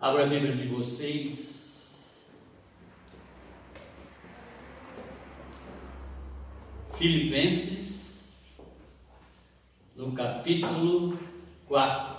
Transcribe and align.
Abra 0.00 0.26
a 0.26 0.26
Bíblia 0.28 0.54
de 0.54 0.68
vocês. 0.68 2.20
Filipenses, 6.96 8.44
no 9.96 10.12
capítulo 10.12 11.18
4. 11.66 12.16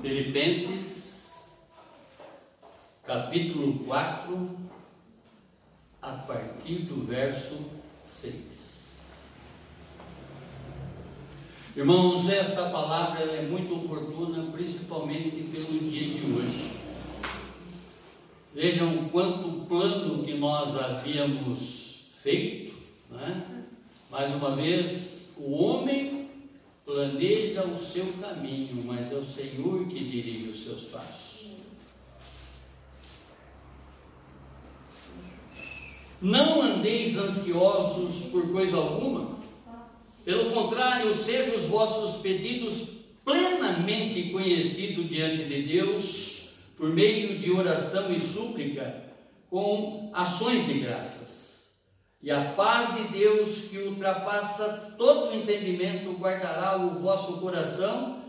Filipenses, 0.00 1.52
capítulo 3.04 3.80
4, 3.84 4.58
a 6.00 6.12
partir 6.12 6.84
do 6.84 7.04
verso 7.04 7.80
6. 8.10 8.60
Irmãos, 11.76 12.28
essa 12.28 12.68
palavra 12.70 13.20
é 13.20 13.42
muito 13.42 13.72
oportuna, 13.76 14.50
principalmente 14.50 15.36
pelo 15.52 15.78
dia 15.78 16.14
de 16.14 16.32
hoje. 16.32 16.72
Vejam 18.52 19.08
quanto 19.10 19.66
plano 19.68 20.24
que 20.24 20.34
nós 20.34 20.76
havíamos 20.76 22.06
feito, 22.20 22.74
né? 23.08 23.66
mais 24.10 24.34
uma 24.34 24.56
vez, 24.56 25.36
o 25.38 25.52
homem 25.52 26.28
planeja 26.84 27.64
o 27.64 27.78
seu 27.78 28.06
caminho, 28.20 28.82
mas 28.84 29.12
é 29.12 29.14
o 29.14 29.24
Senhor 29.24 29.86
que 29.86 30.04
dirige 30.04 30.48
os 30.48 30.64
seus 30.64 30.82
passos. 30.86 31.52
Não 36.20 36.60
andeis 36.60 37.16
ansiosos 37.16 38.24
por 38.32 38.50
coisa 38.50 38.76
alguma, 38.76 39.39
pelo 40.24 40.50
contrário, 40.52 41.14
sejam 41.14 41.56
os 41.56 41.64
vossos 41.64 42.20
pedidos 42.20 42.88
plenamente 43.24 44.30
conhecidos 44.30 45.08
diante 45.08 45.44
de 45.44 45.62
Deus, 45.62 46.50
por 46.76 46.90
meio 46.90 47.38
de 47.38 47.50
oração 47.50 48.12
e 48.12 48.18
súplica, 48.18 49.04
com 49.48 50.10
ações 50.12 50.66
de 50.66 50.74
graças. 50.74 51.40
E 52.22 52.30
a 52.30 52.52
paz 52.52 52.96
de 52.96 53.18
Deus, 53.18 53.68
que 53.68 53.78
ultrapassa 53.78 54.94
todo 54.98 55.30
o 55.30 55.34
entendimento, 55.34 56.12
guardará 56.12 56.76
o 56.76 57.00
vosso 57.00 57.38
coração 57.38 58.24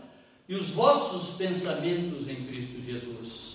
e 0.48 0.54
os 0.54 0.70
vossos 0.70 1.36
pensamentos 1.36 2.26
em 2.28 2.46
Cristo 2.46 2.80
Jesus. 2.80 3.52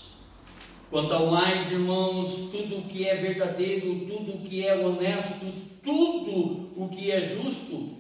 Quanto 0.90 1.14
ao 1.14 1.28
mais, 1.28 1.70
irmãos, 1.72 2.50
tudo 2.52 2.78
o 2.78 2.84
que 2.84 3.08
é 3.08 3.16
verdadeiro, 3.16 4.06
tudo 4.08 4.36
o 4.36 4.42
que 4.42 4.66
é 4.66 4.76
honesto, 4.76 5.46
tudo 5.84 6.72
o 6.76 6.88
que 6.90 7.12
é 7.12 7.22
justo, 7.22 7.98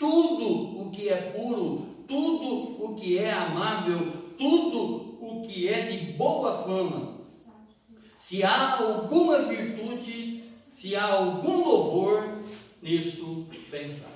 tudo 0.00 0.80
o 0.80 0.90
que 0.90 1.10
é 1.10 1.16
puro, 1.30 1.86
tudo 2.08 2.84
o 2.84 2.94
que 2.96 3.18
é 3.18 3.30
amável, 3.30 4.32
tudo 4.38 5.18
o 5.20 5.42
que 5.42 5.68
é 5.68 5.82
de 5.82 6.12
boa 6.14 6.64
fama. 6.64 7.20
Se 8.16 8.42
há 8.42 8.78
alguma 8.78 9.42
virtude, 9.42 10.44
se 10.72 10.96
há 10.96 11.04
algum 11.04 11.64
louvor, 11.64 12.32
nisso 12.82 13.46
pensai. 13.70 14.08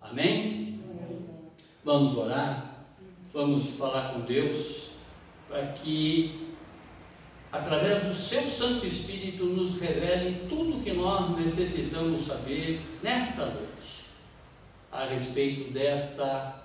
Amém? 0.00 0.80
Vamos 1.84 2.16
orar, 2.16 2.84
vamos 3.32 3.68
falar 3.70 4.14
com 4.14 4.20
Deus, 4.22 4.90
para 5.48 5.68
que 5.68 6.48
através 7.52 8.06
do 8.06 8.14
seu 8.14 8.42
Santo 8.42 8.86
Espírito, 8.86 9.44
nos 9.44 9.80
revele 9.80 10.46
tudo 10.48 10.78
o 10.78 10.82
que 10.82 10.92
nós 10.92 11.36
necessitamos 11.38 12.22
saber 12.22 12.80
nesta 13.02 13.46
noite, 13.46 13.97
a 14.90 15.04
respeito 15.04 15.72
desta 15.72 16.62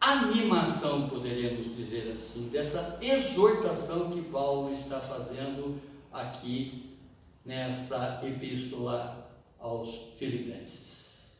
animação, 0.00 1.08
poderíamos 1.08 1.76
dizer 1.76 2.12
assim, 2.12 2.48
dessa 2.48 2.98
exortação 3.02 4.10
que 4.10 4.22
Paulo 4.22 4.72
está 4.72 5.00
fazendo 5.00 5.80
aqui 6.12 6.96
nesta 7.44 8.20
epístola 8.24 9.30
aos 9.58 10.14
Filipenses. 10.18 11.32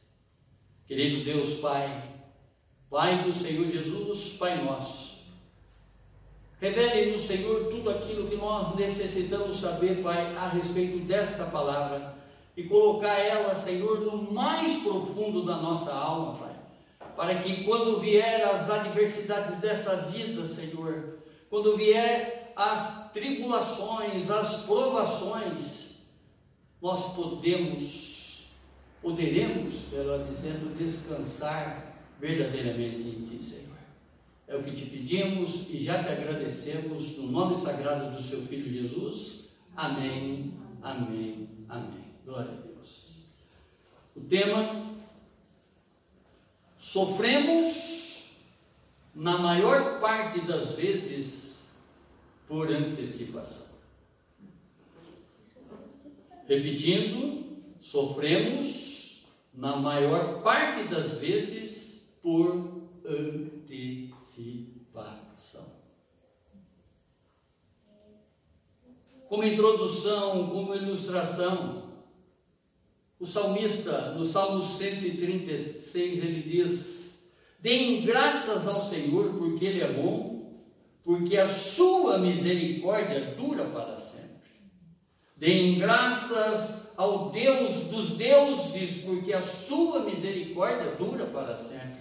Querido 0.86 1.25
Deus 1.25 1.54
Pai, 1.60 2.10
Pai 2.91 3.22
do 3.22 3.32
Senhor 3.32 3.66
Jesus, 3.66 4.37
Pai 4.38 4.62
nosso, 4.64 5.10
Revele 6.60 7.12
no 7.12 7.19
Senhor 7.19 7.70
tudo 7.70 7.88
aquilo 7.88 8.28
que 8.28 8.37
nós 8.37 8.76
necessitamos 8.76 9.60
saber, 9.60 10.02
Pai, 10.02 10.37
a 10.37 10.47
respeito 10.48 10.98
desta 11.06 11.47
palavra 11.47 12.19
e 12.60 12.65
colocar 12.65 13.19
ela, 13.19 13.54
Senhor, 13.54 14.00
no 14.00 14.31
mais 14.32 14.82
profundo 14.82 15.44
da 15.44 15.56
nossa 15.56 15.93
alma, 15.93 16.38
Pai. 16.38 16.56
Para 17.16 17.38
que 17.41 17.65
quando 17.65 18.00
vier 18.00 18.44
as 18.47 18.69
adversidades 18.69 19.56
dessa 19.56 19.97
vida, 20.10 20.44
Senhor, 20.47 21.19
quando 21.49 21.76
vier 21.76 22.53
as 22.54 23.10
tribulações, 23.12 24.31
as 24.31 24.62
provações, 24.65 25.97
nós 26.82 27.15
podemos, 27.15 28.47
poderemos, 29.00 29.88
melhor 29.91 30.26
dizendo, 30.28 30.76
descansar 30.76 31.97
verdadeiramente 32.20 33.00
em 33.00 33.25
Ti, 33.25 33.43
Senhor. 33.43 33.70
É 34.47 34.56
o 34.56 34.62
que 34.62 34.72
te 34.72 34.84
pedimos 34.84 35.70
e 35.70 35.82
já 35.82 36.03
te 36.03 36.10
agradecemos 36.10 37.16
no 37.16 37.28
nome 37.28 37.59
sagrado 37.59 38.15
do 38.15 38.22
seu 38.22 38.43
Filho 38.43 38.69
Jesus. 38.69 39.49
Amém, 39.75 40.53
amém, 40.82 41.49
amém. 41.69 42.09
Glória 42.30 42.52
a 42.52 42.54
Deus. 42.54 43.06
O 44.14 44.20
tema: 44.20 44.94
sofremos, 46.78 48.36
na 49.12 49.36
maior 49.36 49.98
parte 50.00 50.40
das 50.42 50.76
vezes, 50.76 51.66
por 52.46 52.70
antecipação. 52.70 53.66
Repetindo, 56.46 57.64
sofremos, 57.80 59.24
na 59.52 59.74
maior 59.74 60.40
parte 60.40 60.84
das 60.84 61.19
vezes, 61.19 62.14
por 62.22 62.88
antecipação. 63.04 64.80
Como 69.28 69.42
introdução, 69.42 70.48
como 70.50 70.76
ilustração, 70.76 71.89
o 73.20 73.26
salmista, 73.26 74.12
no 74.12 74.25
Salmo 74.25 74.62
136, 74.62 76.25
ele 76.25 76.42
diz: 76.42 77.22
Deem 77.58 78.00
graças 78.00 78.66
ao 78.66 78.81
Senhor, 78.81 79.34
porque 79.34 79.66
Ele 79.66 79.82
é 79.82 79.92
bom, 79.92 80.58
porque 81.04 81.36
a 81.36 81.47
sua 81.47 82.16
misericórdia 82.16 83.34
dura 83.36 83.64
para 83.66 83.98
sempre. 83.98 84.31
Deem 85.36 85.78
graças 85.78 86.92
ao 86.97 87.31
Deus 87.31 87.84
dos 87.84 88.10
deuses, 88.12 89.03
porque 89.03 89.34
a 89.34 89.42
sua 89.42 90.00
misericórdia 90.00 90.94
dura 90.98 91.26
para 91.26 91.56
sempre. 91.56 92.00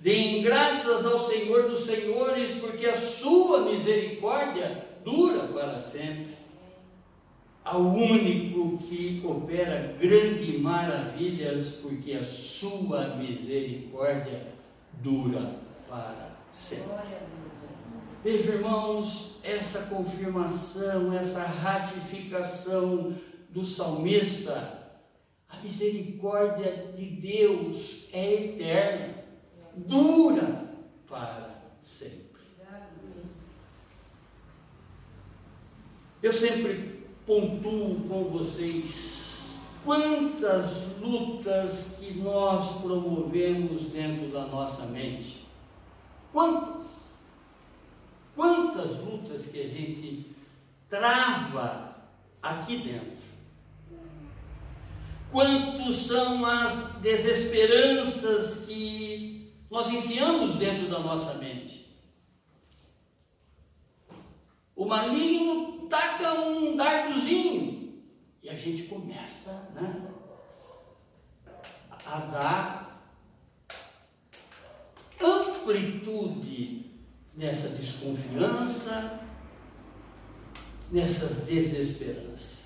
Deem 0.00 0.40
graças 0.42 1.04
ao 1.04 1.18
Senhor 1.18 1.68
dos 1.68 1.80
Senhores, 1.80 2.54
porque 2.54 2.86
a 2.86 2.98
sua 2.98 3.70
misericórdia 3.70 4.86
dura 5.04 5.40
para 5.48 5.78
sempre. 5.80 6.39
Ao 7.70 7.82
único 7.82 8.78
que 8.78 9.22
opera 9.24 9.94
grandes 9.96 10.60
maravilhas, 10.60 11.74
porque 11.74 12.14
a 12.14 12.24
sua 12.24 13.14
misericórdia 13.14 14.54
dura 14.94 15.54
para 15.88 16.30
sempre. 16.50 16.90
Veja, 18.24 18.54
irmãos, 18.54 19.36
essa 19.44 19.82
confirmação, 19.82 21.16
essa 21.16 21.44
ratificação 21.44 23.14
do 23.50 23.64
salmista, 23.64 24.90
a 25.48 25.58
misericórdia 25.60 26.92
de 26.96 27.06
Deus 27.06 28.08
é 28.12 28.34
eterna 28.34 29.14
dura 29.76 30.72
para 31.06 31.50
sempre. 31.80 32.30
Eu 36.20 36.32
sempre 36.32 36.89
pontuo 37.30 38.00
com 38.08 38.24
vocês 38.24 39.60
quantas 39.84 40.98
lutas 40.98 41.96
que 42.00 42.14
nós 42.14 42.80
promovemos 42.82 43.84
dentro 43.84 44.32
da 44.32 44.46
nossa 44.46 44.86
mente. 44.86 45.46
Quantas? 46.32 46.86
Quantas 48.34 48.98
lutas 48.98 49.46
que 49.46 49.60
a 49.60 49.68
gente 49.68 50.26
trava 50.88 51.94
aqui 52.42 52.78
dentro? 52.78 53.20
Quantos 55.30 55.96
são 55.98 56.44
as 56.44 56.96
desesperanças 56.96 58.64
que 58.66 59.54
nós 59.70 59.88
enfiamos 59.88 60.56
dentro 60.56 60.90
da 60.90 60.98
nossa 60.98 61.34
mente. 61.34 61.96
O 64.74 64.84
maligno 64.84 65.79
taca 65.90 66.40
um 66.40 66.76
dardozinho 66.76 68.00
e 68.42 68.48
a 68.48 68.54
gente 68.54 68.84
começa 68.84 69.52
né, 69.74 70.08
a 72.06 72.18
dar 72.18 73.02
amplitude 75.20 76.86
nessa 77.36 77.70
desconfiança, 77.70 79.20
nessas 80.90 81.44
desesperanças. 81.44 82.60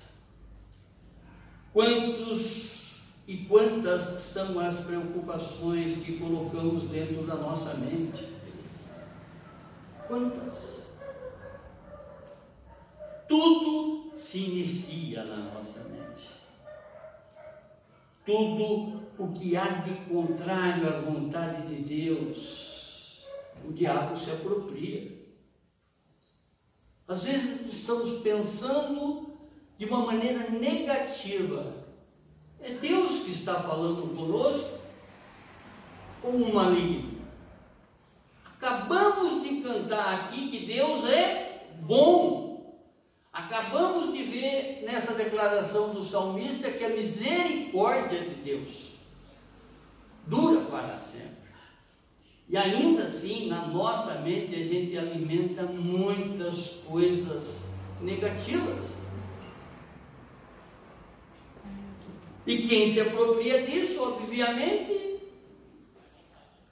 Quantos 1.73 3.09
e 3.27 3.37
quantas 3.37 4.21
são 4.21 4.59
as 4.59 4.79
preocupações 4.81 5.97
que 5.97 6.17
colocamos 6.17 6.83
dentro 6.83 7.25
da 7.25 7.35
nossa 7.35 7.73
mente? 7.73 8.33
Quantas? 10.07 10.84
Tudo 13.27 14.11
se 14.15 14.37
inicia 14.37 15.23
na 15.23 15.37
nossa 15.37 15.79
mente. 15.83 16.29
Tudo 18.25 19.03
o 19.17 19.31
que 19.33 19.55
há 19.55 19.65
de 19.65 19.93
contrário 20.09 20.87
à 20.87 20.99
vontade 20.99 21.67
de 21.67 21.81
Deus, 21.83 23.25
o 23.63 23.71
diabo 23.71 24.17
se 24.17 24.31
apropria. 24.31 25.15
Às 27.07 27.23
vezes 27.23 27.71
estamos 27.71 28.19
pensando 28.19 29.37
de 29.77 29.85
uma 29.85 30.05
maneira 30.05 30.49
negativa. 30.49 31.85
É 32.59 32.73
Deus 32.73 33.23
que 33.23 33.31
está 33.31 33.59
falando 33.59 34.15
conosco 34.15 34.79
ou 36.23 36.31
um 36.31 36.53
maligno? 36.53 37.15
Acabamos 38.45 39.43
de 39.43 39.61
cantar 39.61 40.15
aqui 40.15 40.49
que 40.49 40.65
Deus 40.65 41.05
é 41.05 41.67
bom. 41.81 42.44
Acabamos 43.35 44.13
de 44.13 44.23
ver 44.23 44.83
nessa 44.85 45.13
declaração 45.13 45.93
do 45.93 46.01
salmista 46.01 46.71
que 46.71 46.85
a 46.85 46.89
misericórdia 46.89 48.21
de 48.21 48.35
Deus 48.35 48.93
dura 50.25 50.61
para 50.61 50.97
sempre. 50.97 51.35
E 52.47 52.55
ainda 52.55 53.03
assim, 53.03 53.47
na 53.49 53.67
nossa 53.67 54.21
mente, 54.21 54.55
a 54.55 54.63
gente 54.63 54.97
alimenta 54.97 55.63
muitas 55.63 56.77
coisas 56.87 57.67
negativas. 57.99 58.95
E 62.47 62.69
quem 62.69 62.89
se 62.89 63.01
apropria 63.01 63.65
disso, 63.65 64.01
obviamente, 64.01 65.19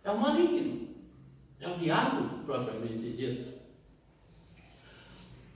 é 0.02 0.12
o 0.12 0.18
maligno, 0.18 0.88
é 1.60 1.68
o 1.68 1.78
diabo 1.78 2.46
propriamente 2.46 3.10
dito. 3.10 3.53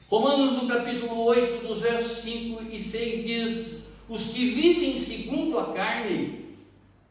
Romanos 0.09 0.53
no 0.53 0.69
capítulo 0.69 1.21
8, 1.25 1.67
dos 1.67 1.81
versos 1.81 2.19
5 2.19 2.63
e 2.71 2.81
6 2.81 3.25
diz: 3.25 3.87
Os 4.07 4.31
que 4.31 4.51
vivem 4.51 4.97
segundo 4.97 5.59
a 5.59 5.73
carne 5.73 6.45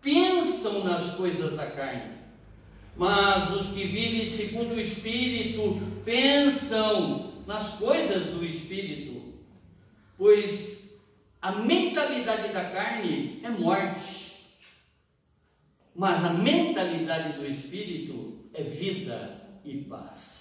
pensam 0.00 0.82
nas 0.82 1.14
coisas 1.14 1.54
da 1.54 1.66
carne, 1.66 2.14
mas 2.96 3.54
os 3.54 3.68
que 3.74 3.84
vivem 3.84 4.30
segundo 4.30 4.74
o 4.74 4.80
Espírito 4.80 5.78
pensam 6.06 7.32
nas 7.46 7.76
coisas 7.76 8.28
do 8.28 8.42
Espírito, 8.42 9.34
pois 10.16 10.78
a 11.42 11.52
mentalidade 11.52 12.50
da 12.54 12.70
carne 12.70 13.40
é 13.42 13.50
morte, 13.50 14.36
mas 15.94 16.24
a 16.24 16.30
mentalidade 16.30 17.34
do 17.34 17.46
Espírito 17.46 18.38
é 18.54 18.62
vida 18.62 19.60
e 19.66 19.76
paz. 19.82 20.35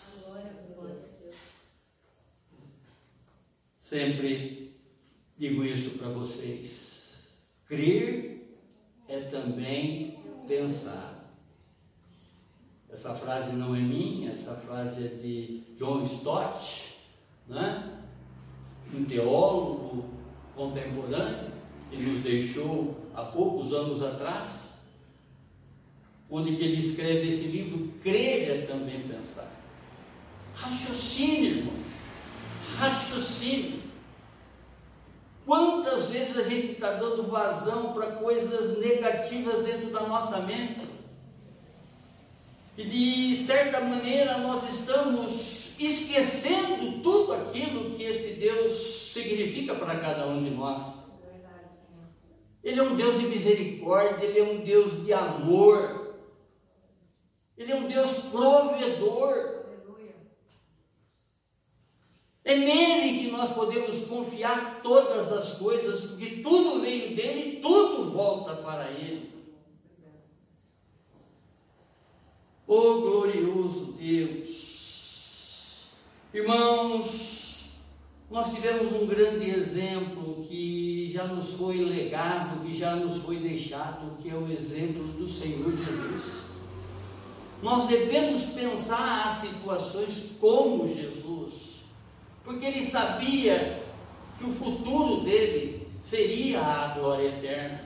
Sempre 3.86 4.76
digo 5.38 5.64
isso 5.64 6.00
para 6.00 6.08
vocês. 6.08 7.30
Crer 7.68 8.58
é 9.08 9.20
também 9.20 10.18
pensar. 10.48 11.32
Essa 12.92 13.14
frase 13.14 13.52
não 13.56 13.76
é 13.76 13.80
minha, 13.80 14.32
essa 14.32 14.56
frase 14.56 15.06
é 15.06 15.08
de 15.10 15.64
John 15.78 16.04
Stott, 16.04 16.96
né? 17.48 18.02
um 18.92 19.06
teólogo 19.06 20.10
contemporâneo 20.56 21.52
que 21.92 21.98
nos 21.98 22.24
deixou 22.24 23.08
há 23.14 23.22
poucos 23.26 23.72
anos 23.72 24.02
atrás, 24.02 24.88
onde 26.28 26.56
que 26.56 26.64
ele 26.64 26.80
escreve 26.80 27.30
esse 27.30 27.50
livro, 27.50 27.94
Crer 28.02 28.50
é 28.50 28.66
também 28.66 29.08
pensar. 29.08 29.48
Raciocínio, 30.56 31.58
irmão 31.58 31.85
raciocínio. 32.78 33.82
Quantas 35.46 36.10
vezes 36.10 36.36
a 36.38 36.44
gente 36.44 36.72
está 36.72 36.92
dando 36.92 37.24
vazão 37.24 37.94
para 37.94 38.14
coisas 38.14 38.80
negativas 38.80 39.64
dentro 39.64 39.92
da 39.92 40.02
nossa 40.02 40.40
mente? 40.40 40.82
E 42.78 42.84
de 42.84 43.38
certa 43.38 43.80
maneira 43.80 44.38
nós 44.40 44.68
estamos 44.68 45.80
esquecendo 45.80 47.02
tudo 47.02 47.34
aquilo 47.34 47.92
que 47.92 48.04
esse 48.04 48.34
Deus 48.40 48.74
significa 49.14 49.76
para 49.76 50.00
cada 50.00 50.28
um 50.28 50.44
de 50.44 50.50
nós. 50.50 51.06
Ele 52.64 52.80
é 52.80 52.84
um 52.84 52.96
Deus 52.96 53.20
de 53.20 53.28
misericórdia, 53.28 54.26
Ele 54.26 54.40
é 54.40 54.44
um 54.44 54.58
Deus 54.62 55.06
de 55.06 55.14
amor, 55.14 56.16
Ele 57.56 57.72
é 57.72 57.76
um 57.76 57.88
Deus 57.88 58.12
provedor. 58.32 59.55
É 62.46 62.56
nele 62.56 63.24
que 63.24 63.32
nós 63.32 63.52
podemos 63.54 64.06
confiar 64.06 64.82
todas 64.84 65.32
as 65.32 65.58
coisas, 65.58 66.02
porque 66.12 66.44
tudo 66.44 66.80
veio 66.80 67.16
dele 67.16 67.58
e 67.58 67.60
tudo 67.60 68.12
volta 68.12 68.54
para 68.58 68.92
ele. 68.92 69.34
Oh 72.68 73.02
glorioso 73.02 73.94
Deus! 73.94 75.86
Irmãos, 76.32 77.70
nós 78.30 78.54
tivemos 78.54 78.92
um 78.92 79.08
grande 79.08 79.50
exemplo 79.50 80.46
que 80.48 81.10
já 81.12 81.26
nos 81.26 81.54
foi 81.54 81.78
legado, 81.78 82.64
que 82.64 82.78
já 82.78 82.96
nos 82.96 83.24
foi 83.24 83.38
deixado, 83.38 84.18
que 84.22 84.30
é 84.30 84.36
o 84.36 84.52
exemplo 84.52 85.04
do 85.14 85.28
Senhor 85.28 85.76
Jesus. 85.76 86.46
Nós 87.64 87.88
devemos 87.88 88.44
pensar 88.48 89.30
as 89.30 89.36
situações 89.36 90.32
como 90.40 90.86
Jesus 90.86 91.35
porque 92.46 92.66
ele 92.66 92.86
sabia 92.86 93.84
que 94.38 94.46
o 94.46 94.54
futuro 94.54 95.24
dele 95.24 95.88
seria 96.04 96.62
a 96.62 96.88
glória 96.90 97.30
eterna. 97.30 97.82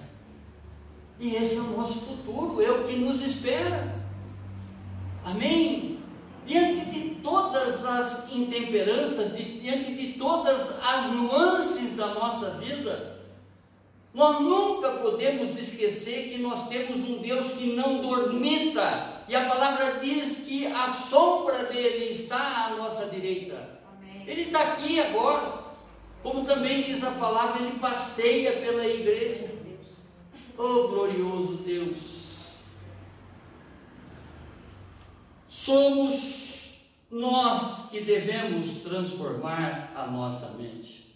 E 1.19 1.35
esse 1.35 1.57
é 1.57 1.61
o 1.61 1.77
nosso 1.77 1.99
futuro, 2.01 2.61
é 2.61 2.69
o 2.69 2.83
que 2.83 2.95
nos 2.97 3.21
espera. 3.21 3.95
Amém? 5.23 5.99
Diante 6.45 6.85
de 6.85 7.15
todas 7.15 7.85
as 7.85 8.31
intemperanças, 8.31 9.35
diante 9.35 9.93
de 9.93 10.13
todas 10.13 10.83
as 10.83 11.11
nuances 11.11 11.95
da 11.95 12.13
nossa 12.13 12.51
vida, 12.51 13.19
nós 14.13 14.41
nunca 14.41 14.89
podemos 14.93 15.57
esquecer 15.57 16.29
que 16.29 16.37
nós 16.39 16.67
temos 16.67 17.07
um 17.07 17.21
Deus 17.21 17.51
que 17.51 17.75
não 17.75 18.01
dormita, 18.01 19.23
e 19.27 19.35
a 19.35 19.47
palavra 19.47 19.99
diz 19.99 20.45
que 20.47 20.65
a 20.65 20.91
sombra 20.91 21.65
dele 21.65 22.11
está 22.11 22.67
à 22.67 22.75
nossa 22.75 23.05
direita. 23.05 23.78
Ele 24.29 24.43
está 24.43 24.61
aqui 24.61 24.99
agora. 24.99 25.57
Como 26.21 26.45
também 26.45 26.83
diz 26.83 27.03
a 27.03 27.11
palavra, 27.11 27.63
ele 27.63 27.79
passeia 27.79 28.51
pela 28.61 28.85
igreja. 28.85 29.57
Oh, 30.55 30.89
glorioso 30.89 31.53
Deus! 31.65 32.57
Somos 35.47 36.91
nós 37.09 37.89
que 37.89 38.01
devemos 38.01 38.83
transformar 38.83 39.93
a 39.95 40.05
nossa 40.05 40.49
mente. 40.59 41.15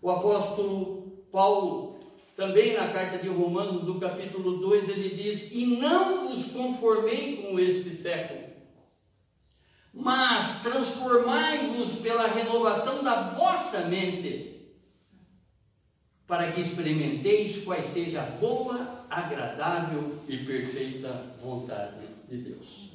O 0.00 0.10
apóstolo 0.10 1.24
Paulo, 1.30 1.98
também 2.34 2.74
na 2.74 2.88
carta 2.88 3.18
de 3.18 3.28
Romanos, 3.28 3.84
do 3.84 4.00
capítulo 4.00 4.58
2, 4.58 4.88
ele 4.88 5.10
diz: 5.10 5.52
E 5.52 5.66
não 5.66 6.28
vos 6.28 6.52
conformei 6.52 7.42
com 7.42 7.58
este 7.58 7.92
século 7.92 8.43
mas 9.94 10.60
transformai-vos 10.62 12.00
pela 12.00 12.26
renovação 12.26 13.04
da 13.04 13.22
vossa 13.22 13.82
mente, 13.82 14.74
para 16.26 16.50
que 16.50 16.60
experimenteis 16.60 17.62
quais 17.62 17.86
seja 17.86 18.22
a 18.22 18.26
boa, 18.26 19.06
agradável 19.08 20.18
e 20.28 20.38
perfeita 20.38 21.36
vontade 21.40 22.08
de 22.28 22.38
Deus. 22.38 22.90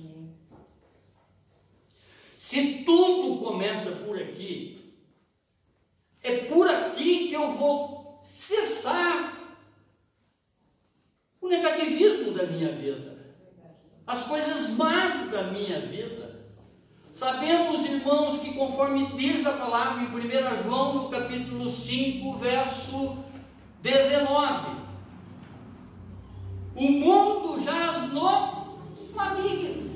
Se 2.37 2.83
tudo 2.83 3.43
começa 3.43 3.91
por 4.03 4.17
aqui, 4.17 4.95
é 6.21 6.37
por 6.45 6.67
aqui 6.67 7.29
que 7.29 7.33
eu 7.33 7.53
vou 7.53 8.19
cessar 8.23 9.37
o 11.39 11.47
negativismo 11.47 12.33
da 12.33 12.45
minha 12.47 12.71
vida, 12.73 13.17
as 14.05 14.27
coisas 14.27 14.71
más 14.71 15.29
da 15.29 15.43
minha 15.43 15.79
vida. 15.81 16.18
Sabemos, 17.19 17.83
irmãos, 17.83 18.39
que 18.39 18.53
conforme 18.53 19.07
diz 19.17 19.45
a 19.45 19.51
palavra 19.51 20.01
em 20.01 20.05
1 20.05 20.63
João, 20.63 20.93
no 20.93 21.09
capítulo 21.09 21.69
5, 21.69 22.37
verso 22.37 23.17
19, 23.81 24.67
o 26.77 26.89
mundo 26.89 27.61
jaz 27.61 28.09
no 28.13 28.23
maligno. 29.13 29.89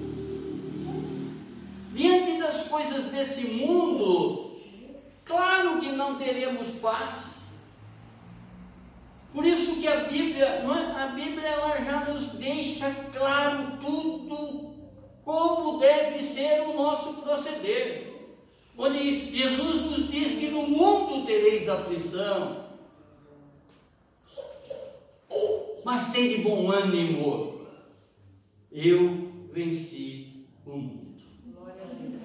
desse 3.09 3.47
mundo, 3.51 4.57
claro 5.23 5.79
que 5.79 5.93
não 5.93 6.15
teremos 6.15 6.71
paz. 6.81 7.53
Por 9.33 9.45
isso 9.45 9.77
que 9.77 9.87
a 9.87 10.01
Bíblia, 10.01 10.45
é? 10.45 11.01
a 11.01 11.07
Bíblia 11.15 11.47
ela 11.47 11.81
já 11.81 12.01
nos 12.03 12.33
deixa 12.33 12.93
claro 13.13 13.77
tudo 13.79 14.72
como 15.23 15.79
deve 15.79 16.21
ser 16.21 16.61
o 16.61 16.73
nosso 16.73 17.21
proceder. 17.21 18.13
Onde 18.77 19.33
Jesus 19.33 19.81
nos 19.81 20.09
diz 20.09 20.33
que 20.33 20.47
no 20.47 20.63
mundo 20.63 21.25
tereis 21.25 21.69
aflição, 21.69 22.63
mas 25.85 26.11
tem 26.11 26.29
de 26.29 26.37
bom 26.37 26.71
ânimo, 26.71 27.61
eu 28.71 29.31
venci 29.51 30.47
o 30.65 30.71
mundo. 30.71 31.03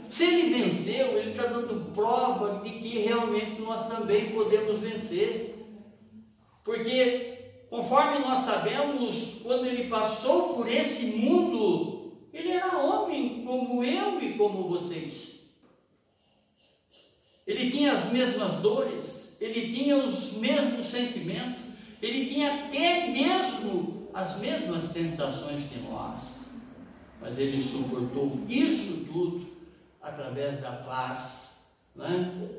Se 0.08 0.24
ele 0.24 0.54
venceu, 0.54 1.18
ele 1.18 1.30
está 1.32 1.44
dando 1.44 1.92
prova 1.92 2.62
de 2.62 2.70
que 2.70 2.98
realmente 3.00 3.60
nós 3.60 3.86
também 3.88 4.30
podemos 4.30 4.78
vencer. 4.78 5.54
Porque, 6.64 7.64
conforme 7.68 8.20
nós 8.20 8.40
sabemos, 8.40 9.40
quando 9.42 9.66
ele 9.66 9.88
passou 9.88 10.54
por 10.54 10.70
esse 10.70 11.06
mundo, 11.06 11.97
ele 12.38 12.52
era 12.52 12.78
homem 12.78 13.42
como 13.44 13.82
eu 13.82 14.22
e 14.22 14.34
como 14.34 14.68
vocês. 14.68 15.40
Ele 17.44 17.68
tinha 17.68 17.94
as 17.94 18.12
mesmas 18.12 18.60
dores, 18.62 19.36
ele 19.40 19.72
tinha 19.72 19.96
os 19.96 20.34
mesmos 20.34 20.86
sentimentos, 20.86 21.60
ele 22.00 22.26
tinha 22.26 22.66
até 22.66 23.08
mesmo 23.08 24.08
as 24.14 24.38
mesmas 24.38 24.92
tentações 24.92 25.64
que 25.64 25.78
nós. 25.80 26.46
Mas 27.20 27.40
ele 27.40 27.60
suportou 27.60 28.40
isso 28.48 29.06
tudo 29.12 29.44
através 30.00 30.60
da 30.60 30.70
paz, 30.70 31.66
né? 31.96 32.50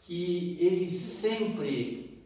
que 0.00 0.56
ele 0.58 0.88
sempre 0.88 2.22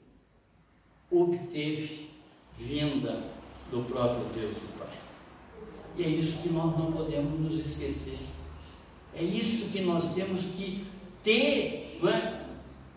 obteve 1.10 2.08
vinda 2.56 3.24
do 3.72 3.82
próprio 3.84 4.26
Deus 4.26 4.58
e 4.58 4.78
Pai. 4.78 5.09
E 6.00 6.02
é 6.02 6.08
isso 6.08 6.38
que 6.38 6.48
nós 6.48 6.78
não 6.78 6.90
podemos 6.90 7.38
nos 7.38 7.58
esquecer. 7.58 8.18
É 9.14 9.22
isso 9.22 9.68
que 9.68 9.82
nós 9.82 10.14
temos 10.14 10.44
que 10.44 10.86
ter, 11.22 12.00
é? 12.02 12.40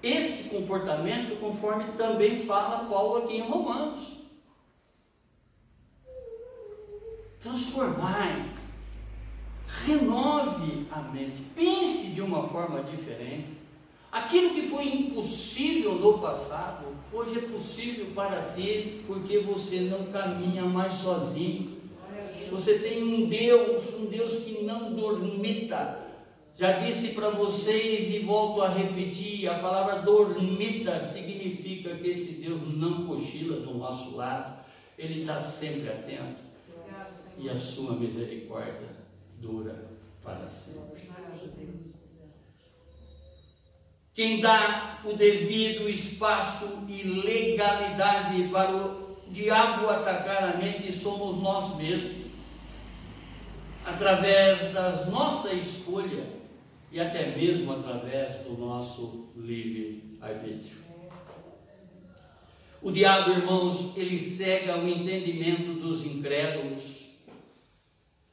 esse 0.01 0.47
comportamento, 0.47 1.37
conforme 1.37 1.83
também 1.97 2.39
fala 2.45 2.85
Paulo 2.85 3.25
aqui 3.25 3.35
em 3.35 3.41
Romanos. 3.41 4.19
Transformai, 7.41 8.51
renove 9.85 10.87
a 10.89 11.01
mente, 11.01 11.41
pense 11.53 12.11
de 12.11 12.21
uma 12.21 12.47
forma 12.47 12.83
diferente. 12.83 13.49
Aquilo 14.09 14.53
que 14.53 14.69
foi 14.69 14.87
impossível 14.87 15.95
no 15.95 16.19
passado, 16.19 16.85
hoje 17.11 17.37
é 17.39 17.41
possível 17.49 18.13
para 18.15 18.43
ti, 18.43 19.03
porque 19.05 19.39
você 19.39 19.81
não 19.81 20.05
caminha 20.05 20.63
mais 20.63 20.93
sozinho. 20.93 21.72
Você 22.53 22.77
tem 22.77 23.03
um 23.03 23.27
Deus, 23.27 23.95
um 23.95 24.05
Deus 24.05 24.43
que 24.43 24.63
não 24.63 24.93
dormita, 24.93 25.99
já 26.55 26.73
disse 26.73 27.09
para 27.09 27.29
vocês 27.31 28.13
e 28.13 28.19
volto 28.19 28.61
a 28.61 28.69
repetir: 28.69 29.49
a 29.49 29.57
palavra 29.57 30.03
dormita 30.03 30.99
significa 31.03 31.95
que 31.95 32.09
esse 32.09 32.33
Deus 32.33 32.61
não 32.77 33.07
cochila 33.07 33.59
do 33.59 33.73
nosso 33.73 34.15
lado, 34.15 34.63
ele 34.99 35.21
está 35.21 35.39
sempre 35.39 35.89
atento. 35.89 36.43
E 37.39 37.49
a 37.49 37.57
sua 37.57 37.95
misericórdia 37.95 38.89
dura 39.39 39.89
para 40.23 40.47
sempre. 40.47 41.09
Quem 44.13 44.39
dá 44.41 44.99
o 45.03 45.13
devido 45.13 45.89
espaço 45.89 46.85
e 46.87 47.01
legalidade 47.01 48.47
para 48.49 48.75
o 48.75 49.17
diabo 49.29 49.89
atacar 49.89 50.53
a 50.53 50.57
mente 50.57 50.93
somos 50.93 51.41
nós 51.41 51.75
mesmos, 51.77 52.22
através 53.85 54.73
das 54.73 55.07
nossa 55.09 55.53
escolha 55.53 56.25
e 56.91 56.99
até 56.99 57.35
mesmo 57.35 57.71
através 57.73 58.35
do 58.43 58.57
nosso 58.57 59.29
livre-arbítrio. 59.35 60.83
O 62.81 62.91
diabo, 62.91 63.31
irmãos, 63.31 63.97
ele 63.97 64.19
cega 64.19 64.77
o 64.77 64.87
entendimento 64.87 65.79
dos 65.79 66.05
incrédulos, 66.05 67.11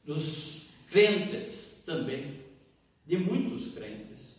dos 0.03 0.67
crentes 0.89 1.81
também, 1.85 2.41
de 3.07 3.17
muitos 3.17 3.73
crentes. 3.73 4.37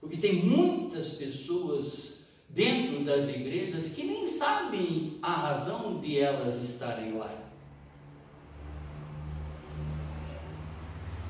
Porque 0.00 0.16
tem 0.16 0.44
muitas 0.44 1.10
pessoas 1.10 2.20
dentro 2.48 3.04
das 3.04 3.28
igrejas 3.28 3.90
que 3.90 4.04
nem 4.04 4.26
sabem 4.26 5.18
a 5.20 5.32
razão 5.32 6.00
de 6.00 6.18
elas 6.18 6.62
estarem 6.62 7.12
lá. 7.12 7.43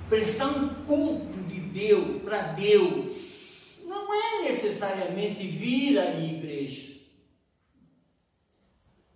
Prestar 0.09 0.49
um 0.49 0.69
culto 0.85 1.39
de 1.49 1.61
Deus 1.61 2.23
para 2.23 2.53
Deus 2.53 3.81
não 3.87 4.13
é 4.13 4.43
necessariamente 4.43 5.47
vir 5.47 5.99
à 5.99 6.19
igreja 6.21 6.95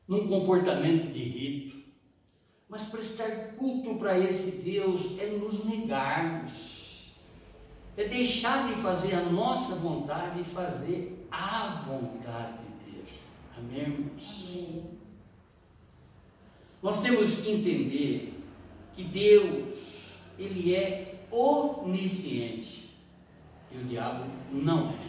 num 0.06 0.26
comportamento 0.26 1.12
de 1.12 1.22
rito, 1.22 1.76
mas 2.68 2.84
prestar 2.84 3.54
culto 3.56 3.96
para 3.96 4.18
esse 4.18 4.62
Deus 4.62 5.18
é 5.18 5.26
nos 5.26 5.64
negarmos, 5.64 7.12
é 7.94 8.04
deixar 8.04 8.68
de 8.68 8.80
fazer 8.80 9.14
a 9.14 9.22
nossa 9.24 9.74
vontade 9.76 10.40
e 10.40 10.44
fazer 10.44 11.26
a 11.30 11.84
vontade 11.86 12.62
dele. 12.84 13.08
Amém, 13.56 13.80
irmãos? 13.80 14.88
Nós 16.82 17.02
temos 17.02 17.40
que 17.40 17.50
entender 17.50 18.34
que 18.94 19.02
Deus 19.02 20.07
ele 20.38 20.74
é 20.74 21.26
onisciente 21.30 22.90
e 23.72 23.78
o 23.78 23.84
diabo 23.84 24.24
não 24.52 24.90
é. 24.90 25.08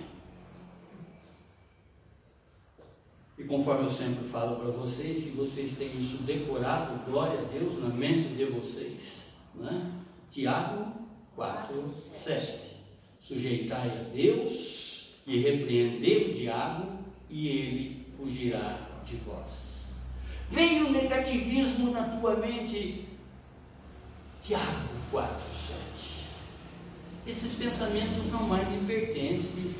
E 3.38 3.44
conforme 3.46 3.86
eu 3.86 3.90
sempre 3.90 4.28
falo 4.28 4.58
para 4.58 4.72
vocês, 4.72 5.24
que 5.24 5.30
vocês 5.30 5.78
têm 5.78 5.98
isso 5.98 6.24
decorado, 6.24 7.00
glória 7.10 7.40
a 7.40 7.44
Deus, 7.44 7.80
na 7.80 7.88
mente 7.88 8.28
de 8.30 8.46
vocês. 8.46 9.30
Né? 9.56 9.94
Tiago 10.30 10.92
4, 11.36 11.90
7. 11.90 12.76
Sujeitai 13.22 13.90
a 13.90 14.04
Deus 14.14 15.22
e 15.26 15.40
repreendei 15.40 16.30
o 16.30 16.34
diabo, 16.34 17.00
e 17.30 17.48
ele 17.48 18.08
fugirá 18.18 19.02
de 19.06 19.16
vós. 19.18 19.86
Veio 20.50 20.88
o 20.88 20.92
negativismo 20.92 21.92
na 21.92 22.18
tua 22.18 22.36
mente, 22.36 23.06
Tiago 24.50 24.90
4, 25.12 25.30
7. 25.54 25.80
Esses 27.28 27.54
pensamentos 27.54 28.26
não 28.32 28.48
mais 28.48 28.68
me 28.68 28.80
pertencem. 28.80 29.76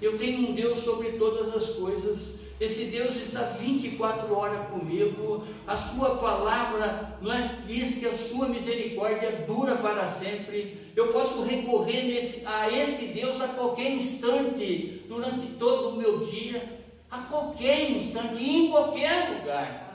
Eu 0.00 0.16
tenho 0.16 0.48
um 0.48 0.54
Deus 0.54 0.78
sobre 0.78 1.14
todas 1.14 1.52
as 1.52 1.70
coisas. 1.70 2.36
Esse 2.60 2.84
Deus 2.84 3.16
está 3.16 3.42
24 3.42 4.32
horas 4.32 4.68
comigo. 4.68 5.44
A 5.66 5.76
sua 5.76 6.18
palavra 6.18 7.18
não 7.20 7.32
é, 7.32 7.62
diz 7.66 7.96
que 7.96 8.06
a 8.06 8.14
sua 8.14 8.46
misericórdia 8.46 9.44
dura 9.44 9.74
para 9.74 10.06
sempre. 10.06 10.92
Eu 10.94 11.08
posso 11.08 11.42
recorrer 11.42 12.04
nesse, 12.04 12.46
a 12.46 12.70
esse 12.70 13.06
Deus 13.06 13.40
a 13.40 13.48
qualquer 13.48 13.90
instante, 13.90 15.02
durante 15.08 15.46
todo 15.58 15.88
o 15.88 15.96
meu 15.96 16.18
dia, 16.18 16.80
a 17.10 17.18
qualquer 17.22 17.90
instante, 17.90 18.40
em 18.40 18.70
qualquer 18.70 19.30
lugar. 19.30 19.91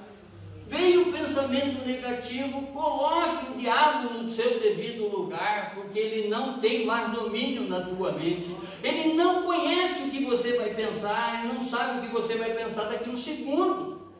Veio 0.68 1.08
o 1.08 1.14
pensamento 1.14 1.86
negativo, 1.86 2.62
coloque 2.68 3.52
o 3.52 3.58
diabo 3.58 4.16
no 4.16 4.30
seu 4.30 4.60
devido 4.60 5.08
lugar, 5.08 5.74
porque 5.74 5.98
ele 5.98 6.28
não 6.28 6.60
tem 6.60 6.86
mais 6.86 7.12
domínio 7.14 7.70
na 7.70 7.82
tua 7.82 8.12
mente. 8.12 8.54
Ele 8.84 9.14
não 9.14 9.44
conhece 9.44 10.04
o 10.04 10.12
que 10.12 10.26
você 10.26 10.58
vai 10.58 10.74
pensar, 10.74 11.46
ele 11.46 11.54
não 11.54 11.62
sabe 11.62 12.00
o 12.00 12.02
que 12.02 12.14
você 12.14 12.36
vai 12.36 12.54
pensar 12.54 12.90
daqui 12.90 13.10
a 13.10 13.14
um 13.14 13.16
segundo. 13.16 14.12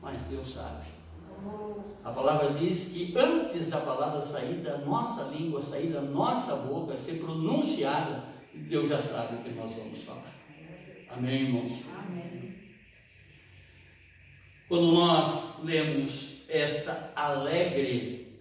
Mas 0.00 0.22
Deus 0.22 0.54
sabe. 0.54 0.92
A 2.02 2.10
palavra 2.10 2.54
diz 2.54 2.88
que 2.88 3.14
antes 3.16 3.68
da 3.68 3.80
palavra 3.80 4.22
sair 4.22 4.62
da 4.62 4.78
nossa 4.78 5.24
língua, 5.24 5.62
sair 5.62 5.88
da 5.88 6.00
nossa 6.00 6.56
boca, 6.56 6.96
ser 6.96 7.20
pronunciada, 7.20 8.24
Deus 8.54 8.88
já 8.88 9.00
sabe 9.00 9.36
o 9.36 9.38
que 9.38 9.50
nós 9.50 9.70
vamos 9.72 10.02
falar. 10.02 10.32
Amém, 11.10 11.42
irmãos? 11.42 11.72
Amém. 11.94 12.41
Quando 14.72 14.92
nós 14.92 15.62
lemos 15.64 16.48
esta 16.48 17.12
alegre 17.14 18.40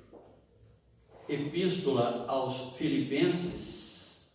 epístola 1.27 2.23
aos 2.25 2.77
Filipenses 2.77 4.31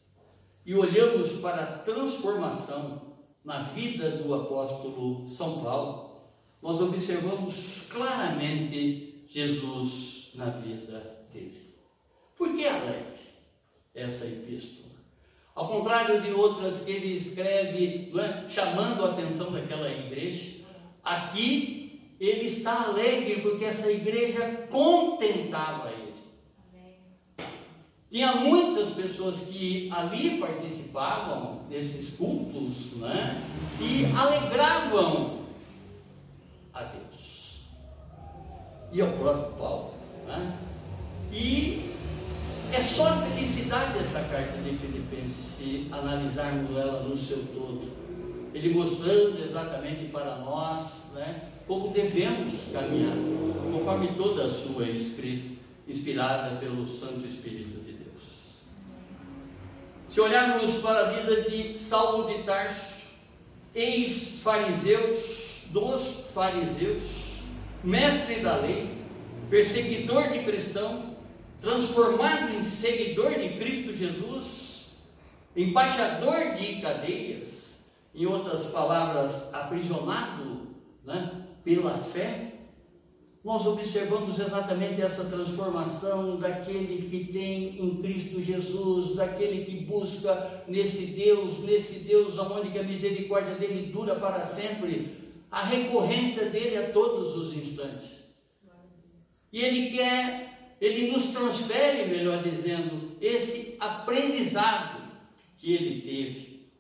e 0.66 0.74
olhamos 0.74 1.40
para 1.40 1.62
a 1.62 1.78
transformação 1.78 3.00
na 3.42 3.62
vida 3.62 4.10
do 4.10 4.34
apóstolo 4.34 5.26
São 5.26 5.64
Paulo, 5.64 6.20
nós 6.60 6.82
observamos 6.82 7.86
claramente 7.90 9.24
Jesus 9.30 10.32
na 10.34 10.50
vida 10.50 11.24
dele. 11.32 11.76
Por 12.36 12.54
que 12.54 12.66
alegre 12.66 13.24
essa 13.94 14.26
epístola? 14.26 14.90
Ao 15.54 15.66
contrário 15.66 16.20
de 16.20 16.30
outras 16.30 16.82
que 16.82 16.90
ele 16.90 17.16
escreve 17.16 18.12
é? 18.20 18.50
chamando 18.50 19.02
a 19.02 19.12
atenção 19.12 19.50
daquela 19.50 19.90
igreja, 19.90 20.56
aqui 21.02 21.85
ele 22.18 22.46
está 22.46 22.84
alegre 22.84 23.40
porque 23.40 23.64
essa 23.64 23.90
igreja 23.90 24.66
contentava 24.70 25.90
ele. 25.90 26.06
Tinha 28.10 28.36
muitas 28.36 28.90
pessoas 28.90 29.40
que 29.40 29.90
ali 29.92 30.38
participavam 30.38 31.62
desses 31.68 32.16
cultos 32.16 32.92
né? 32.98 33.42
e 33.80 34.06
alegravam 34.16 35.40
a 36.72 36.82
Deus. 36.84 37.60
E 38.92 39.00
ao 39.02 39.12
próprio 39.12 39.52
Paulo. 39.58 39.94
Né? 40.26 40.58
E 41.32 41.90
é 42.72 42.82
só 42.82 43.12
felicidade 43.22 43.98
essa 43.98 44.20
carta 44.20 44.56
de 44.62 44.76
Filipenses, 44.76 45.56
se 45.56 45.88
analisarmos 45.90 46.76
ela 46.76 47.02
no 47.02 47.16
seu 47.16 47.38
todo. 47.54 47.90
Ele 48.54 48.72
mostrando 48.72 49.42
exatamente 49.42 50.06
para 50.06 50.36
nós 50.36 51.10
né, 51.14 51.42
como 51.66 51.88
devemos 51.92 52.70
caminhar, 52.72 53.16
conforme 53.72 54.08
toda 54.16 54.44
a 54.44 54.48
sua 54.48 54.88
escrita, 54.88 55.56
inspirada 55.88 56.56
pelo 56.56 56.86
Santo 56.88 57.26
Espírito 57.26 57.80
de 57.80 57.92
Deus. 57.92 58.62
Se 60.08 60.20
olharmos 60.20 60.74
para 60.78 61.08
a 61.08 61.12
vida 61.12 61.42
de 61.42 61.78
Saulo 61.78 62.28
de 62.28 62.42
Tarso, 62.44 63.14
ex-fariseus, 63.74 65.68
dos 65.70 66.30
fariseus, 66.32 67.40
mestre 67.82 68.36
da 68.36 68.56
lei, 68.58 68.88
perseguidor 69.50 70.28
de 70.30 70.40
cristão, 70.40 71.16
transformado 71.60 72.54
em 72.54 72.62
seguidor 72.62 73.34
de 73.34 73.50
Cristo 73.58 73.92
Jesus, 73.92 74.92
embaixador 75.56 76.54
de 76.54 76.80
cadeias, 76.80 77.84
em 78.14 78.26
outras 78.26 78.66
palavras, 78.66 79.52
aprisionado 79.52 80.68
né, 81.04 81.45
pela 81.66 81.98
fé, 81.98 82.52
nós 83.42 83.66
observamos 83.66 84.38
exatamente 84.38 85.02
essa 85.02 85.24
transformação 85.24 86.36
daquele 86.36 87.08
que 87.08 87.32
tem 87.32 87.76
em 87.80 87.96
Cristo 87.96 88.40
Jesus, 88.40 89.16
daquele 89.16 89.64
que 89.64 89.80
busca 89.84 90.64
nesse 90.68 91.08
Deus, 91.08 91.58
nesse 91.64 91.98
Deus 92.04 92.38
onde 92.38 92.78
a 92.78 92.84
misericórdia 92.84 93.56
dele 93.56 93.90
dura 93.90 94.14
para 94.14 94.44
sempre, 94.44 95.18
a 95.50 95.64
recorrência 95.64 96.50
dele 96.50 96.76
a 96.76 96.92
todos 96.92 97.34
os 97.34 97.56
instantes. 97.56 98.34
E 99.52 99.60
ele 99.60 99.90
quer 99.90 100.46
ele 100.80 101.10
nos 101.10 101.32
transfere, 101.32 102.08
melhor 102.08 102.42
dizendo, 102.42 103.16
esse 103.20 103.76
aprendizado 103.80 105.02
que 105.56 105.72
ele 105.72 106.02
teve. 106.02 106.70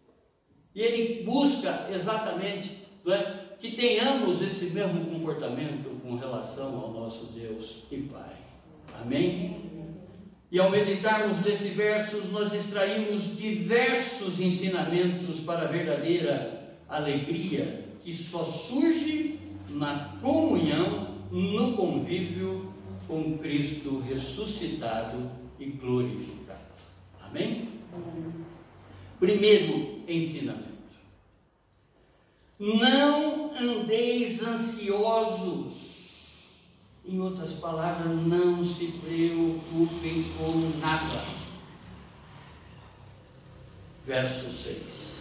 E 0.74 0.82
ele 0.82 1.24
busca 1.24 1.88
exatamente 1.90 2.76
é, 3.06 3.35
que 3.58 3.72
tenhamos 3.72 4.42
esse 4.42 4.66
mesmo 4.66 5.06
comportamento 5.06 6.00
com 6.02 6.16
relação 6.16 6.78
ao 6.78 6.92
nosso 6.92 7.26
Deus 7.26 7.84
e 7.90 7.96
Pai. 7.98 8.36
Amém? 9.00 9.66
E 10.50 10.58
ao 10.58 10.70
meditarmos 10.70 11.44
nesses 11.44 11.72
versos, 11.72 12.30
nós 12.30 12.52
extraímos 12.52 13.36
diversos 13.36 14.40
ensinamentos 14.40 15.40
para 15.40 15.62
a 15.62 15.66
verdadeira 15.66 16.76
alegria 16.88 17.84
que 18.00 18.12
só 18.12 18.44
surge 18.44 19.40
na 19.68 20.16
comunhão, 20.22 21.16
no 21.30 21.72
convívio 21.72 22.72
com 23.08 23.38
Cristo 23.38 23.98
ressuscitado 24.00 25.30
e 25.58 25.66
glorificado. 25.66 26.60
Amém? 27.20 27.68
Primeiro 29.18 30.02
ensinamento. 30.06 30.66
Não 32.58 33.45
andeis 33.60 34.42
ansiosos. 34.42 35.96
Em 37.04 37.20
outras 37.20 37.52
palavras, 37.54 38.16
não 38.26 38.64
se 38.64 38.86
preocupem 38.86 40.24
com 40.36 40.78
nada. 40.80 41.24
Verso 44.04 44.50
6. 44.50 45.16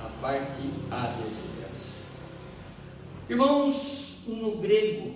A 0.00 0.08
parte 0.20 0.62
A 0.90 1.06
desse 1.06 1.42
verso. 1.58 1.92
Irmãos, 3.28 4.24
no 4.26 4.56
grego, 4.58 5.14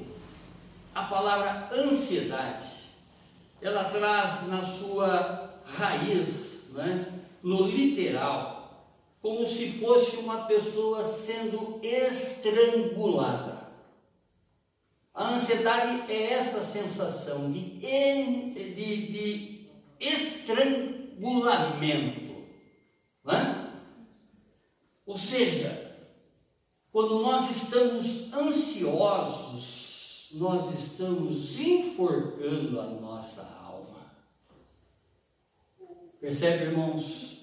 a 0.95 1.03
palavra 1.03 1.71
ansiedade, 1.75 2.65
ela 3.61 3.85
traz 3.85 4.49
na 4.49 4.63
sua 4.63 5.61
raiz, 5.65 6.71
né, 6.73 7.21
no 7.43 7.67
literal, 7.67 8.56
como 9.27 9.45
se 9.45 9.73
fosse 9.73 10.17
uma 10.19 10.47
pessoa 10.47 11.03
sendo 11.03 11.81
estrangulada. 11.83 13.67
A 15.13 15.31
ansiedade 15.31 16.13
é 16.13 16.35
essa 16.35 16.63
sensação 16.63 17.51
de, 17.51 17.61
de, 17.61 18.75
de 18.75 19.67
estrangulamento. 19.99 22.47
Né? 23.25 23.73
Ou 25.05 25.19
seja, 25.19 25.97
quando 26.93 27.19
nós 27.19 27.51
estamos 27.51 28.33
ansiosos, 28.33 30.29
nós 30.35 30.73
estamos 30.73 31.59
enforcando 31.59 32.81
a 32.81 32.87
nossa 32.87 33.43
alma. 33.61 34.07
Percebe, 36.21 36.67
irmãos? 36.67 37.36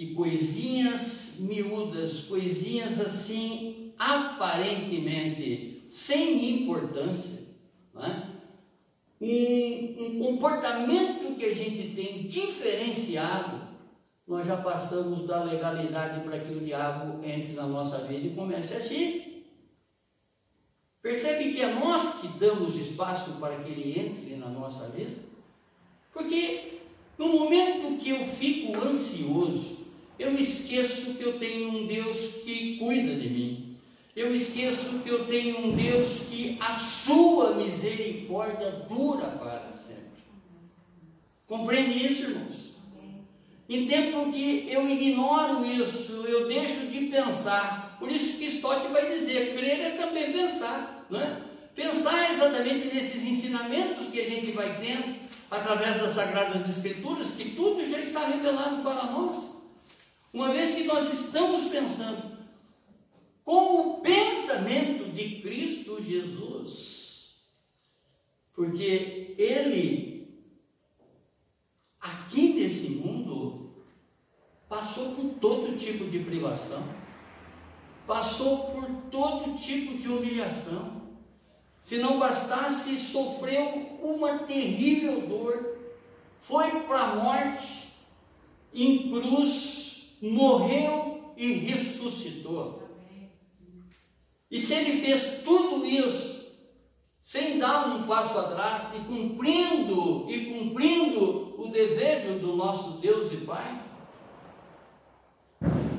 Que 0.00 0.14
coisinhas 0.14 1.40
miúdas, 1.40 2.20
coisinhas 2.20 2.98
assim, 2.98 3.92
aparentemente 3.98 5.84
sem 5.90 6.62
importância, 6.62 7.42
né? 7.92 8.30
um, 9.20 9.26
um 9.98 10.18
comportamento 10.18 11.36
que 11.36 11.44
a 11.44 11.52
gente 11.52 11.94
tem 11.94 12.26
diferenciado, 12.26 13.60
nós 14.26 14.46
já 14.46 14.56
passamos 14.56 15.26
da 15.26 15.44
legalidade 15.44 16.24
para 16.24 16.40
que 16.40 16.54
o 16.54 16.60
diabo 16.60 17.22
entre 17.22 17.52
na 17.52 17.66
nossa 17.66 17.98
vida 18.06 18.26
e 18.26 18.34
comece 18.34 18.72
a 18.72 18.78
agir. 18.78 19.44
Percebe 21.02 21.52
que 21.52 21.60
é 21.60 21.74
nós 21.74 22.22
que 22.22 22.28
damos 22.38 22.74
espaço 22.76 23.32
para 23.32 23.56
que 23.56 23.70
ele 23.70 24.00
entre 24.00 24.34
na 24.36 24.48
nossa 24.48 24.88
vida? 24.88 25.14
Porque 26.10 26.80
no 27.18 27.28
momento 27.28 27.98
que 27.98 28.08
eu 28.08 28.24
fico 28.28 28.74
ansioso, 28.78 29.79
eu 30.20 30.38
esqueço 30.38 31.14
que 31.14 31.22
eu 31.22 31.38
tenho 31.38 31.70
um 31.70 31.86
Deus 31.86 32.42
que 32.44 32.76
cuida 32.76 33.14
de 33.14 33.30
mim. 33.30 33.78
Eu 34.14 34.36
esqueço 34.36 34.98
que 34.98 35.08
eu 35.08 35.24
tenho 35.24 35.64
um 35.64 35.74
Deus 35.74 36.20
que 36.28 36.58
a 36.60 36.74
sua 36.74 37.54
misericórdia 37.54 38.70
dura 38.86 39.28
para 39.28 39.72
sempre. 39.72 40.22
Compreende 41.46 42.06
isso, 42.06 42.24
irmãos? 42.24 42.70
Em 43.66 43.86
tempo 43.86 44.30
que 44.30 44.68
eu 44.70 44.86
ignoro 44.86 45.64
isso, 45.64 46.24
eu 46.28 46.48
deixo 46.48 46.88
de 46.88 47.06
pensar, 47.06 47.96
por 47.98 48.10
isso 48.12 48.36
que 48.36 48.46
Stott 48.46 48.86
vai 48.88 49.08
dizer, 49.08 49.56
crer 49.56 49.80
é 49.80 49.90
também 49.90 50.32
pensar. 50.32 51.06
Não 51.08 51.18
é? 51.18 51.40
Pensar 51.74 52.30
exatamente 52.30 52.94
nesses 52.94 53.22
ensinamentos 53.24 54.08
que 54.08 54.20
a 54.20 54.28
gente 54.28 54.50
vai 54.50 54.76
tendo 54.78 55.14
através 55.50 55.98
das 55.98 56.12
Sagradas 56.12 56.68
Escrituras, 56.68 57.30
que 57.30 57.52
tudo 57.52 57.88
já 57.88 58.00
está 58.00 58.26
revelado 58.26 58.82
para 58.82 59.06
nós. 59.06 59.49
Uma 60.32 60.52
vez 60.52 60.74
que 60.74 60.84
nós 60.84 61.12
estamos 61.12 61.64
pensando 61.64 62.38
com 63.44 63.80
o 63.80 64.00
pensamento 64.00 65.10
de 65.12 65.40
Cristo 65.40 66.02
Jesus, 66.02 67.44
porque 68.54 69.34
Ele, 69.36 70.28
aqui 72.00 72.54
nesse 72.54 72.90
mundo, 72.90 73.70
passou 74.68 75.14
por 75.14 75.34
todo 75.40 75.76
tipo 75.76 76.04
de 76.04 76.20
privação 76.20 77.00
passou 78.10 78.72
por 78.72 78.90
todo 79.08 79.56
tipo 79.56 79.96
de 79.96 80.08
humilhação. 80.08 81.00
Se 81.80 81.98
não 81.98 82.18
bastasse, 82.18 82.98
sofreu 82.98 83.98
uma 84.02 84.40
terrível 84.40 85.28
dor, 85.28 85.78
foi 86.40 86.68
para 86.80 87.00
a 87.02 87.14
morte, 87.14 87.92
em 88.74 89.12
cruz, 89.12 89.89
morreu 90.20 91.34
e 91.36 91.52
ressuscitou. 91.52 92.88
E 94.50 94.58
se 94.60 94.74
ele 94.74 95.00
fez 95.00 95.42
tudo 95.44 95.86
isso, 95.86 96.40
sem 97.20 97.58
dar 97.58 97.86
um 97.88 98.06
passo 98.06 98.38
atrás 98.38 98.94
e 98.96 99.00
cumprindo 99.00 100.28
e 100.28 100.46
cumprindo 100.46 101.60
o 101.62 101.70
desejo 101.70 102.38
do 102.38 102.56
nosso 102.56 102.98
Deus 102.98 103.32
e 103.32 103.36
Pai, 103.38 103.84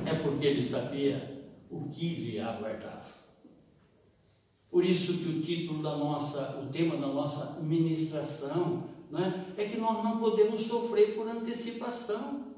é 0.04 0.14
porque 0.22 0.46
ele 0.46 0.62
sabia 0.62 1.46
o 1.70 1.88
que 1.88 2.14
lhe 2.14 2.40
aguardava. 2.40 3.08
Por 4.70 4.84
isso 4.84 5.18
que 5.18 5.28
o 5.28 5.42
título 5.42 5.82
da 5.82 5.96
nossa, 5.96 6.60
o 6.62 6.70
tema 6.72 6.96
da 6.96 7.06
nossa 7.06 7.60
ministração, 7.60 8.84
né, 9.10 9.54
é 9.56 9.68
que 9.68 9.78
nós 9.78 10.02
não 10.02 10.18
podemos 10.18 10.62
sofrer 10.62 11.14
por 11.14 11.28
antecipação. 11.28 12.51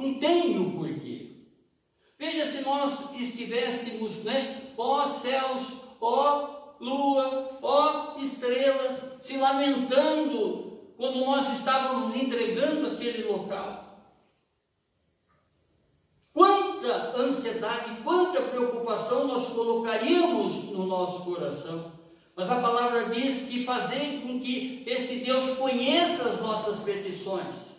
Não 0.00 0.14
tem 0.14 0.58
o 0.58 0.72
porquê. 0.72 1.42
Veja 2.18 2.46
se 2.50 2.62
nós 2.62 3.14
estivéssemos, 3.20 4.24
né? 4.24 4.72
Ó 4.78 5.06
céus, 5.06 5.72
ó 6.00 6.74
lua, 6.80 7.58
ó 7.60 8.16
estrelas, 8.16 9.22
se 9.22 9.36
lamentando 9.36 10.94
quando 10.96 11.20
nós 11.20 11.52
estávamos 11.52 12.16
entregando 12.16 12.86
aquele 12.86 13.30
local. 13.30 14.08
Quanta 16.32 17.18
ansiedade, 17.18 18.00
quanta 18.02 18.40
preocupação 18.40 19.26
nós 19.26 19.48
colocaríamos 19.48 20.70
no 20.70 20.86
nosso 20.86 21.24
coração. 21.24 21.92
Mas 22.34 22.50
a 22.50 22.58
palavra 22.58 23.10
diz 23.10 23.48
que 23.48 23.64
fazer 23.64 24.22
com 24.22 24.40
que 24.40 24.82
esse 24.86 25.16
Deus 25.16 25.58
conheça 25.58 26.30
as 26.30 26.40
nossas 26.40 26.78
petições 26.78 27.69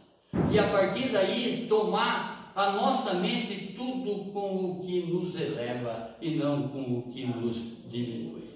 e 0.52 0.60
a 0.60 0.70
partir 0.70 1.10
daí 1.10 1.66
tomar 1.68 2.52
a 2.56 2.72
nossa 2.72 3.16
mente 3.16 3.74
tudo 3.76 4.32
com 4.32 4.72
o 4.72 4.80
que 4.82 5.06
nos 5.06 5.40
eleva 5.40 6.16
e 6.22 6.36
não 6.36 6.68
com 6.68 7.00
o 7.00 7.04
que 7.12 7.26
nos 7.26 7.58
diminui. 7.90 8.50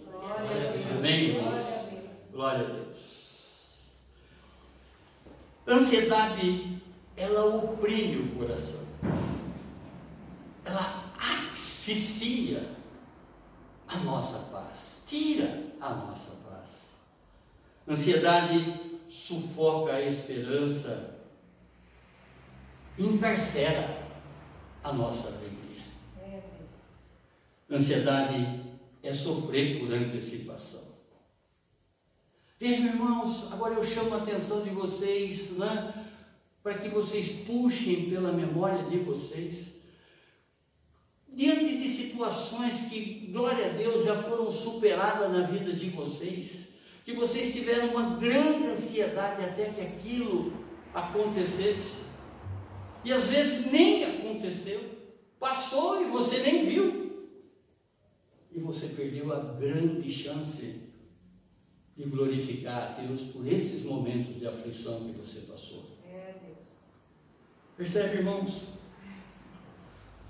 Amém, 0.98 1.30
irmãos? 1.30 1.66
Glória 2.32 2.66
a 2.66 2.70
Deus. 2.70 2.96
Ansiedade, 5.68 6.82
ela 7.16 7.46
oprime 7.46 8.24
o 8.24 8.36
coração. 8.36 8.82
Ela 10.66 11.04
asfixia 11.54 12.70
a 13.88 13.98
nossa 14.00 14.40
paz, 14.52 15.04
tira 15.08 15.64
a 15.80 15.90
nossa 15.94 16.32
paz. 16.44 16.92
Ansiedade 17.88 18.74
sufoca 19.08 19.94
a 19.94 20.02
esperança 20.02 21.15
encarcera 22.98 24.04
a 24.84 24.94
nossa 24.94 25.28
alegria. 25.28 25.84
Ansiedade 27.70 28.62
é 29.04 29.14
sofrer 29.14 29.80
por 29.80 29.94
antecipação. 29.94 30.86
Vejam, 32.60 32.86
irmãos, 32.86 33.52
agora 33.52 33.74
eu 33.74 33.84
chamo 33.84 34.14
a 34.14 34.20
atenção 34.20 34.64
de 34.64 34.70
vocês, 34.70 35.52
né, 35.52 35.94
para 36.64 36.76
que 36.76 36.90
vocês 36.90 37.46
puxem 37.46 38.10
pela 38.10 38.32
memória 38.32 38.84
de 38.86 39.00
vocês, 39.00 39.76
diante 41.28 41.78
de 41.78 41.90
situações 41.90 42.88
que, 42.90 43.30
glória 43.32 43.66
a 43.66 43.70
Deus, 43.70 44.06
já 44.06 44.16
foram 44.16 44.52
superadas 44.52 45.32
na 45.32 45.48
vida 45.48 45.74
de 45.74 45.90
vocês, 45.90 46.76
que 47.04 47.14
vocês 47.14 47.54
tiveram 47.54 47.90
uma 47.90 48.16
grande 48.16 48.68
ansiedade 48.68 49.44
até 49.44 49.66
que 49.66 49.82
aquilo 49.82 50.54
acontecesse. 50.94 52.05
E 53.06 53.14
às 53.14 53.26
vezes 53.26 53.72
nem 53.72 54.04
aconteceu. 54.04 54.82
Passou 55.40 56.02
e 56.02 56.06
você 56.06 56.40
nem 56.40 56.66
viu. 56.66 57.30
E 58.52 58.60
você 58.60 58.88
perdeu 58.88 59.32
a 59.32 59.40
grande 59.40 60.10
chance 60.10 60.82
de 61.96 62.04
glorificar 62.06 62.98
a 62.98 63.02
Deus 63.02 63.22
por 63.22 63.48
esses 63.48 63.84
momentos 63.84 64.40
de 64.40 64.48
aflição 64.48 65.06
que 65.06 65.12
você 65.12 65.42
passou. 65.42 65.86
Percebe, 67.78 68.18
irmãos? 68.18 68.64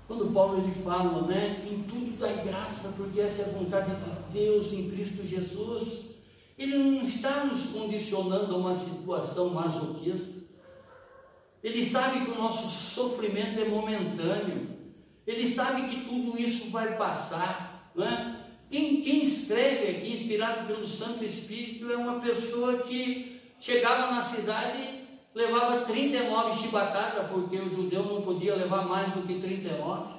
Quando 0.06 0.32
Paulo 0.32 0.62
ele 0.62 0.74
fala, 0.84 1.26
né, 1.26 1.64
em 1.68 1.82
tudo 1.84 2.18
dai 2.18 2.44
graça, 2.44 2.92
porque 2.96 3.20
essa 3.20 3.42
é 3.42 3.44
a 3.46 3.58
vontade 3.58 3.90
de 3.90 4.38
Deus 4.38 4.72
em 4.72 4.90
Cristo 4.90 5.24
Jesus, 5.24 6.16
ele 6.58 6.76
não 6.76 7.04
está 7.04 7.44
nos 7.44 7.66
condicionando 7.66 8.54
a 8.54 8.58
uma 8.58 8.74
situação 8.74 9.50
masoquista. 9.50 10.45
Ele 11.66 11.84
sabe 11.84 12.24
que 12.24 12.30
o 12.30 12.38
nosso 12.38 12.68
sofrimento 12.68 13.58
é 13.58 13.64
momentâneo. 13.64 14.68
Ele 15.26 15.48
sabe 15.48 15.88
que 15.88 16.04
tudo 16.04 16.40
isso 16.40 16.70
vai 16.70 16.96
passar. 16.96 17.90
É? 17.98 18.70
quem, 18.70 19.02
quem 19.02 19.24
escreve 19.24 19.90
aqui, 19.90 20.12
inspirado 20.12 20.68
pelo 20.68 20.86
Santo 20.86 21.24
Espírito, 21.24 21.90
é 21.90 21.96
uma 21.96 22.20
pessoa 22.20 22.84
que 22.84 23.42
chegava 23.58 24.12
na 24.12 24.22
cidade, 24.22 25.08
levava 25.34 25.80
39 25.80 26.56
chibatadas, 26.62 27.28
porque 27.32 27.56
o 27.56 27.68
judeu 27.68 28.04
não 28.04 28.22
podia 28.22 28.54
levar 28.54 28.86
mais 28.86 29.12
do 29.12 29.26
que 29.26 29.40
39. 29.40 30.14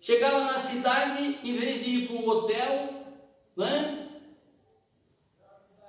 Chegava 0.00 0.40
na 0.40 0.58
cidade, 0.58 1.38
em 1.44 1.56
vez 1.56 1.84
de 1.84 1.90
ir 1.90 2.08
para 2.08 2.16
um 2.16 2.28
hotel, 2.28 3.04
né? 3.56 4.03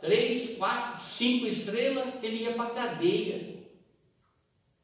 Três, 0.06 0.58
quatro, 0.58 1.04
cinco 1.04 1.48
estrelas, 1.48 2.24
ele 2.24 2.44
ia 2.44 2.54
para 2.54 2.66
a 2.66 2.70
cadeia. 2.70 3.56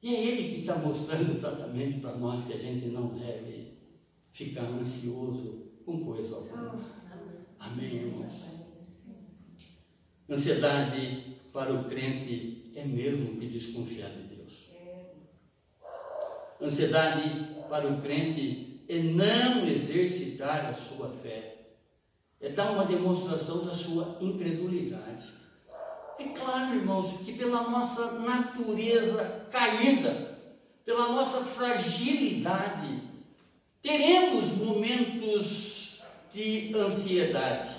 E 0.02 0.16
é 0.16 0.24
ele 0.24 0.56
que 0.56 0.60
está 0.62 0.76
mostrando 0.76 1.32
exatamente 1.38 2.00
para 2.00 2.16
nós 2.16 2.46
que 2.46 2.54
a 2.54 2.58
gente 2.58 2.88
não 2.88 3.10
deve 3.10 3.74
ficar 4.32 4.64
ansioso 4.64 5.72
com 5.86 6.04
coisa 6.04 6.36
alguma. 6.36 6.84
Amém, 7.60 7.94
irmãos? 7.94 8.34
Ansiedade 10.28 11.38
para 11.54 11.74
o 11.74 11.84
crente 11.86 12.72
é 12.76 12.84
mesmo 12.84 13.38
que 13.40 13.48
desconfiar 13.48 14.10
de 14.10 14.36
Deus. 14.36 14.72
Ansiedade 16.60 17.48
para 17.70 17.88
o 17.88 18.02
crente 18.02 18.84
é 18.88 19.00
não 19.00 19.68
exercitar 19.68 20.66
a 20.66 20.74
sua 20.74 21.10
fé 21.10 21.51
é 22.42 22.50
dar 22.50 22.72
uma 22.72 22.86
demonstração 22.86 23.66
da 23.66 23.76
sua 23.76 24.18
incredulidade. 24.20 25.28
É 26.18 26.24
claro, 26.30 26.76
irmãos, 26.76 27.22
que 27.24 27.34
pela 27.34 27.70
nossa 27.70 28.20
natureza 28.20 29.46
caída, 29.52 30.38
pela 30.84 31.10
nossa 31.10 31.42
fragilidade, 31.42 33.02
teremos 33.82 34.58
momentos 34.58 36.02
de 36.34 36.74
ansiedade. 36.76 37.70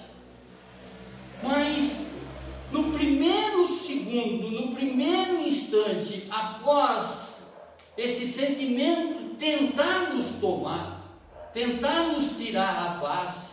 Mas 1.43 2.11
no 2.71 2.93
primeiro 2.93 3.67
segundo, 3.67 4.51
no 4.51 4.75
primeiro 4.75 5.41
instante, 5.47 6.27
após 6.31 7.45
esse 7.97 8.27
sentimento 8.27 9.35
tentar 9.37 10.15
nos 10.15 10.41
tomar, 10.41 11.21
tentar 11.53 12.13
nos 12.13 12.37
tirar 12.37 12.87
a 12.87 13.01
paz, 13.01 13.52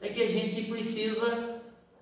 é 0.00 0.08
que 0.08 0.22
a 0.22 0.28
gente 0.28 0.62
precisa 0.62 1.60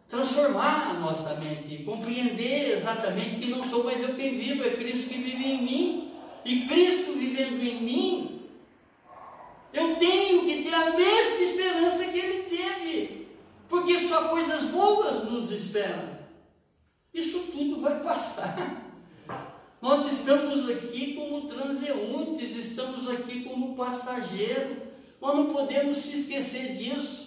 transformar 0.09 0.91
a 0.91 0.95
nossa 0.95 1.35
mente, 1.35 1.83
compreender 1.85 2.77
exatamente 2.77 3.41
que 3.41 3.51
não 3.51 3.65
sou 3.65 3.85
mais 3.85 4.01
eu 4.01 4.15
quem 4.15 4.39
vivo, 4.39 4.65
é 4.65 4.71
Cristo 4.71 5.09
que 5.09 5.19
vive 5.19 5.45
em 5.45 5.63
mim. 5.63 6.13
E 6.45 6.67
Cristo 6.69 7.13
vivendo 7.13 7.61
em 7.61 7.83
mim, 7.83 8.41
eu 9.73 9.97
tenho 9.97 10.45
que 10.45 10.63
ter 10.63 10.75
a 10.75 10.91
mesma 10.91 11.45
esperança 11.45 12.05
que 12.07 12.19
ele 12.19 12.43
teve, 12.45 13.29
porque 13.69 13.99
só 13.99 14.29
coisas 14.29 14.65
boas 14.67 15.25
nos 15.25 15.51
esperam. 15.51 16.17
Isso 17.13 17.49
tudo 17.51 17.81
vai 17.81 17.99
passar. 18.01 18.85
Nós 19.83 20.07
estamos 20.13 20.69
aqui 20.71 21.15
como 21.15 21.49
transeuntes, 21.49 22.57
estamos 22.57 23.09
aqui 23.09 23.43
como 23.43 23.75
passageiros. 23.75 24.79
Nós 25.21 25.35
não 25.35 25.53
podemos 25.53 25.97
se 25.97 26.21
esquecer 26.21 26.77
disso. 26.77 27.26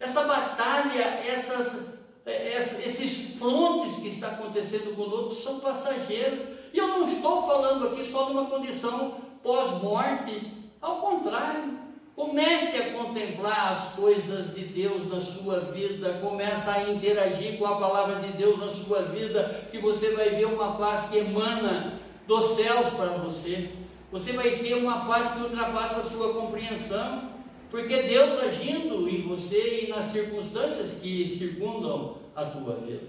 Essa 0.00 0.24
batalha, 0.24 1.02
essas, 1.02 1.94
é, 2.24 2.56
esses 2.56 3.36
frontes 3.38 3.98
que 4.00 4.08
está 4.08 4.28
acontecendo 4.28 4.94
conosco 4.94 5.32
são 5.32 5.60
passageiros. 5.60 6.40
E 6.72 6.78
eu 6.78 6.88
não 6.88 7.10
estou 7.10 7.46
falando 7.46 7.88
aqui 7.88 8.04
só 8.04 8.28
numa 8.28 8.46
condição 8.46 9.16
pós-morte. 9.42 10.52
Ao 10.80 10.96
contrário, 10.98 11.78
comece 12.14 12.76
a 12.76 12.92
contemplar 12.92 13.72
as 13.72 13.94
coisas 13.94 14.54
de 14.54 14.64
Deus 14.64 15.08
na 15.08 15.20
sua 15.20 15.60
vida, 15.60 16.18
comece 16.20 16.68
a 16.68 16.90
interagir 16.90 17.58
com 17.58 17.66
a 17.66 17.76
palavra 17.76 18.16
de 18.16 18.32
Deus 18.32 18.58
na 18.58 18.68
sua 18.68 19.02
vida, 19.02 19.68
que 19.70 19.78
você 19.78 20.10
vai 20.14 20.30
ver 20.30 20.46
uma 20.46 20.76
paz 20.76 21.10
que 21.10 21.18
emana 21.18 22.00
dos 22.26 22.56
céus 22.56 22.90
para 22.90 23.16
você. 23.18 23.70
Você 24.12 24.32
vai 24.32 24.50
ter 24.50 24.74
uma 24.74 25.06
paz 25.06 25.32
que 25.32 25.40
ultrapassa 25.40 26.00
a 26.00 26.04
sua 26.04 26.32
compreensão. 26.32 27.37
Porque 27.70 28.02
Deus 28.02 28.38
agindo 28.40 29.08
em 29.08 29.22
você 29.22 29.84
e 29.84 29.88
nas 29.88 30.06
circunstâncias 30.06 31.00
que 31.00 31.28
circundam 31.28 32.18
a 32.34 32.46
tua 32.46 32.76
vida. 32.76 33.08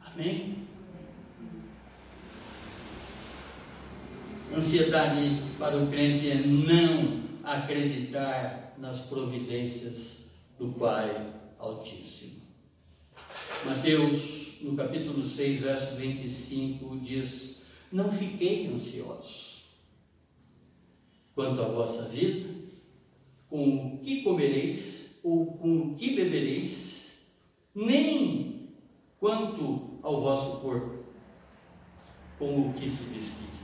Amém? 0.00 0.56
Ansiedade 4.54 5.42
para 5.58 5.76
o 5.76 5.88
crente 5.88 6.30
é 6.30 6.36
não 6.36 7.22
acreditar 7.42 8.74
nas 8.78 9.00
providências 9.00 10.26
do 10.58 10.68
Pai 10.72 11.34
Altíssimo. 11.58 12.42
Mateus, 13.64 14.58
no 14.62 14.74
capítulo 14.74 15.22
6, 15.22 15.60
verso 15.60 15.96
25, 15.96 16.98
diz: 16.98 17.62
Não 17.90 18.10
fiquei 18.10 18.66
ansiosos 18.68 19.64
quanto 21.34 21.60
à 21.60 21.66
vossa 21.66 22.08
vida 22.08 22.62
com 23.52 23.96
o 23.96 23.98
que 23.98 24.22
comereis 24.22 25.20
ou 25.22 25.44
com 25.44 25.76
o 25.76 25.94
que 25.94 26.16
bebereis, 26.16 27.10
nem 27.74 28.70
quanto 29.20 29.98
ao 30.02 30.22
vosso 30.22 30.60
corpo, 30.60 31.04
com 32.38 32.70
o 32.70 32.72
que 32.72 32.88
se 32.88 33.04
vestis. 33.10 33.60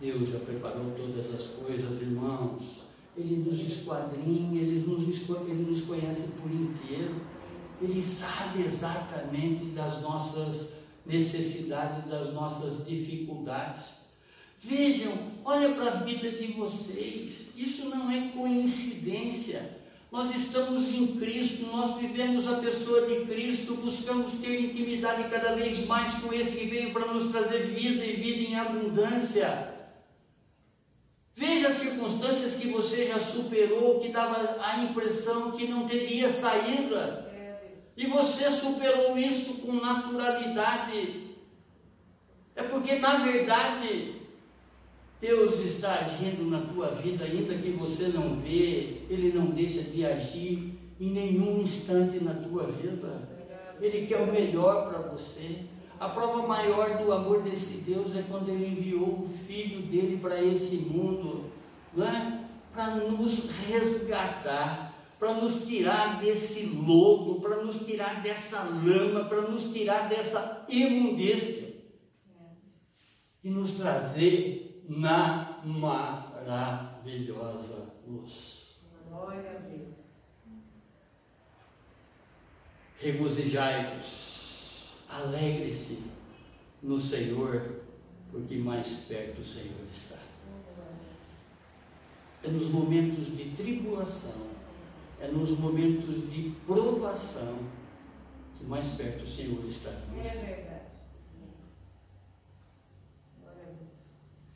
Deus 0.00 0.28
já 0.28 0.38
preparou 0.38 0.92
todas 0.92 1.34
as 1.34 1.48
coisas, 1.48 2.00
irmãos. 2.00 2.84
Ele 3.16 3.38
nos 3.38 3.60
esquadrinha, 3.60 4.62
ele 4.62 4.86
nos, 4.86 5.28
ele 5.48 5.68
nos 5.68 5.80
conhece 5.80 6.28
por 6.40 6.50
inteiro. 6.52 7.22
Ele 7.82 8.00
sabe 8.00 8.62
exatamente 8.62 9.64
das 9.66 10.00
nossas 10.00 10.74
necessidades, 11.04 12.08
das 12.08 12.32
nossas 12.32 12.86
dificuldades. 12.86 14.03
Vejam, 14.64 15.12
olha 15.44 15.74
para 15.74 15.90
a 15.90 15.96
vida 15.96 16.30
de 16.30 16.52
vocês. 16.52 17.48
Isso 17.54 17.88
não 17.90 18.10
é 18.10 18.28
coincidência. 18.28 19.78
Nós 20.10 20.34
estamos 20.34 20.94
em 20.94 21.18
Cristo, 21.18 21.66
nós 21.66 21.98
vivemos 21.98 22.46
a 22.46 22.56
pessoa 22.56 23.06
de 23.06 23.26
Cristo, 23.26 23.74
buscamos 23.74 24.34
ter 24.34 24.58
intimidade 24.60 25.28
cada 25.28 25.54
vez 25.54 25.86
mais 25.86 26.14
com 26.14 26.32
esse 26.32 26.56
que 26.56 26.66
veio 26.66 26.92
para 26.92 27.12
nos 27.12 27.30
trazer 27.30 27.66
vida 27.66 28.04
e 28.04 28.16
vida 28.16 28.50
em 28.50 28.56
abundância. 28.56 29.74
Veja 31.34 31.68
as 31.68 31.74
circunstâncias 31.74 32.54
que 32.54 32.68
você 32.68 33.06
já 33.06 33.18
superou, 33.18 34.00
que 34.00 34.08
dava 34.08 34.62
a 34.62 34.84
impressão 34.84 35.50
que 35.50 35.66
não 35.66 35.86
teria 35.86 36.30
saída. 36.30 37.30
E 37.96 38.06
você 38.06 38.50
superou 38.50 39.18
isso 39.18 39.54
com 39.62 39.74
naturalidade. 39.74 41.24
É 42.54 42.62
porque, 42.62 42.94
na 43.00 43.16
verdade, 43.16 44.13
Deus 45.24 45.58
está 45.60 46.00
agindo 46.00 46.50
na 46.50 46.60
tua 46.60 46.88
vida, 46.88 47.24
ainda 47.24 47.54
que 47.54 47.70
você 47.70 48.08
não 48.08 48.36
vê, 48.36 49.04
Ele 49.08 49.32
não 49.34 49.46
deixa 49.46 49.80
de 49.80 50.04
agir 50.04 50.78
em 51.00 51.10
nenhum 51.12 51.62
instante 51.62 52.22
na 52.22 52.34
tua 52.34 52.64
vida. 52.64 53.26
Ele 53.80 54.06
quer 54.06 54.18
o 54.18 54.30
melhor 54.30 54.86
para 54.86 54.98
você. 54.98 55.60
A 55.98 56.10
prova 56.10 56.46
maior 56.46 57.02
do 57.02 57.10
amor 57.10 57.40
desse 57.40 57.78
Deus 57.78 58.14
é 58.14 58.22
quando 58.30 58.50
Ele 58.50 58.66
enviou 58.66 59.24
o 59.24 59.30
Filho 59.46 59.80
dele 59.80 60.18
para 60.20 60.44
esse 60.44 60.76
mundo, 60.76 61.46
é? 61.96 62.44
para 62.70 62.96
nos 62.96 63.48
resgatar, 63.66 64.94
para 65.18 65.32
nos 65.32 65.64
tirar 65.64 66.20
desse 66.20 66.66
lodo, 66.66 67.40
para 67.40 67.64
nos 67.64 67.78
tirar 67.78 68.20
dessa 68.20 68.62
lama, 68.64 69.24
para 69.24 69.40
nos 69.40 69.72
tirar 69.72 70.06
dessa 70.06 70.66
imundícia 70.68 71.72
e 73.42 73.48
nos 73.48 73.70
trazer 73.70 74.73
na 74.88 75.60
maravilhosa 75.64 77.88
luz. 78.06 78.76
Glória 79.08 79.50
a 79.50 79.54
Deus. 79.60 79.94
Regozijai-vos, 82.98 84.98
alegre-se 85.08 86.02
no 86.82 86.98
Senhor, 86.98 87.82
porque 88.30 88.56
mais 88.56 88.88
perto 89.08 89.40
o 89.40 89.44
Senhor 89.44 89.86
está. 89.90 90.18
É 92.42 92.48
nos 92.48 92.68
momentos 92.68 93.36
de 93.36 93.50
tribulação, 93.56 94.48
é 95.20 95.28
nos 95.28 95.58
momentos 95.58 96.30
de 96.30 96.54
provação 96.66 97.58
que 98.56 98.64
mais 98.64 98.88
perto 98.90 99.24
o 99.24 99.26
Senhor 99.26 99.64
está 99.66 99.90
de 99.90 100.06
você. 100.06 100.28
É 100.28 100.32
verdade. 100.32 100.73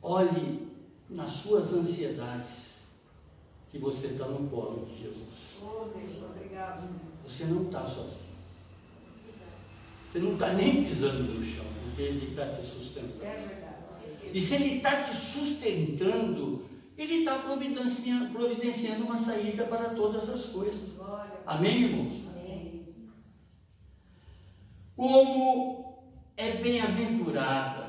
Olhe 0.01 0.67
nas 1.09 1.31
suas 1.31 1.73
ansiedades 1.73 2.79
que 3.69 3.77
você 3.77 4.07
está 4.07 4.25
no 4.25 4.49
colo 4.49 4.85
de 4.85 5.03
Jesus. 5.03 5.57
Obrigado. 5.61 6.89
Você 7.25 7.45
não 7.45 7.65
está 7.65 7.85
sozinho. 7.85 8.29
Você 10.07 10.19
não 10.19 10.33
está 10.33 10.53
nem 10.53 10.85
pisando 10.85 11.23
no 11.23 11.43
chão, 11.43 11.65
porque 11.83 12.01
Ele 12.01 12.31
está 12.31 12.47
te 12.47 12.65
sustentando. 12.65 13.23
É. 13.23 13.69
E 14.33 14.41
se 14.41 14.55
Ele 14.55 14.77
está 14.77 15.03
te 15.03 15.15
sustentando, 15.15 16.65
Ele 16.97 17.19
está 17.19 17.39
providenciando, 17.39 18.31
providenciando 18.31 19.05
uma 19.05 19.17
saída 19.17 19.65
para 19.65 19.89
todas 19.89 20.27
as 20.29 20.45
coisas. 20.45 20.99
Amém, 21.45 21.83
irmãos? 21.83 22.15
Amém. 22.27 22.87
Como 24.95 26.03
é 26.35 26.53
bem-aventurada 26.53 27.88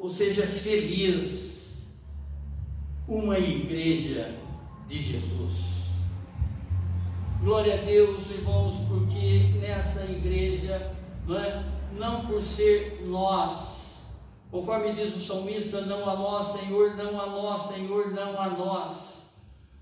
ou 0.00 0.08
seja, 0.08 0.46
feliz 0.46 1.86
uma 3.06 3.38
igreja 3.38 4.34
de 4.88 4.98
Jesus. 4.98 5.90
Glória 7.42 7.74
a 7.74 7.84
Deus, 7.84 8.30
irmãos, 8.30 8.76
porque 8.88 9.58
nessa 9.60 10.04
igreja, 10.04 10.94
não, 11.26 11.38
é, 11.38 11.64
não 11.98 12.26
por 12.26 12.42
ser 12.42 13.02
nós, 13.06 13.98
conforme 14.50 14.94
diz 14.94 15.14
o 15.14 15.20
salmista, 15.20 15.82
não 15.82 16.08
a 16.08 16.16
nós, 16.16 16.58
Senhor, 16.58 16.96
não 16.96 17.20
a 17.20 17.26
nós, 17.26 17.62
Senhor, 17.74 18.10
não 18.12 18.40
a 18.40 18.48
nós, 18.48 19.24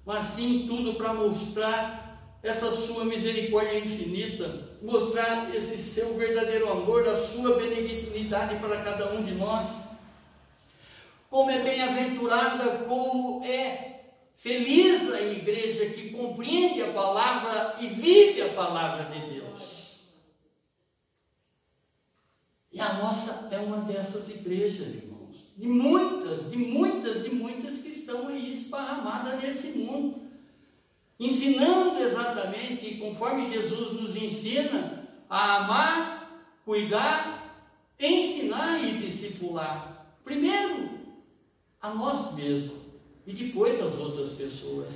mas 0.04 0.24
sim 0.24 0.66
tudo 0.66 0.94
para 0.94 1.14
mostrar 1.14 2.38
essa 2.42 2.72
sua 2.72 3.04
misericórdia 3.04 3.78
infinita, 3.78 4.68
mostrar 4.82 5.54
esse 5.54 5.78
seu 5.78 6.16
verdadeiro 6.16 6.70
amor, 6.70 7.06
a 7.06 7.20
sua 7.20 7.56
benignidade 7.56 8.56
para 8.56 8.82
cada 8.82 9.12
um 9.12 9.22
de 9.22 9.34
nós 9.34 9.87
como 11.30 11.50
é 11.50 11.62
bem-aventurada, 11.62 12.84
como 12.84 13.44
é 13.44 13.88
feliz 14.34 15.12
a 15.12 15.20
igreja 15.20 15.86
que 15.86 16.10
compreende 16.10 16.82
a 16.82 16.92
palavra 16.92 17.76
e 17.80 17.88
vive 17.88 18.42
a 18.42 18.48
palavra 18.50 19.04
de 19.04 19.34
Deus. 19.34 19.98
E 22.72 22.80
a 22.80 22.92
nossa 22.94 23.48
é 23.50 23.58
uma 23.58 23.78
dessas 23.78 24.28
igrejas, 24.28 24.94
irmãos. 24.94 25.52
De 25.56 25.66
muitas, 25.66 26.50
de 26.50 26.56
muitas, 26.56 27.22
de 27.22 27.30
muitas 27.30 27.80
que 27.80 27.88
estão 27.88 28.28
aí 28.28 28.54
esparramadas 28.54 29.42
nesse 29.42 29.78
mundo. 29.78 30.28
Ensinando 31.18 31.98
exatamente, 31.98 32.94
conforme 32.96 33.50
Jesus 33.50 34.00
nos 34.00 34.14
ensina, 34.14 35.08
a 35.28 35.56
amar, 35.56 36.42
cuidar, 36.64 37.56
ensinar 37.98 38.84
e 38.84 38.98
discipular. 38.98 40.06
Primeiro, 40.22 40.97
a 41.80 41.90
nós 41.90 42.34
mesmos 42.34 42.88
e 43.26 43.32
depois 43.32 43.80
às 43.80 43.98
outras 43.98 44.30
pessoas. 44.30 44.94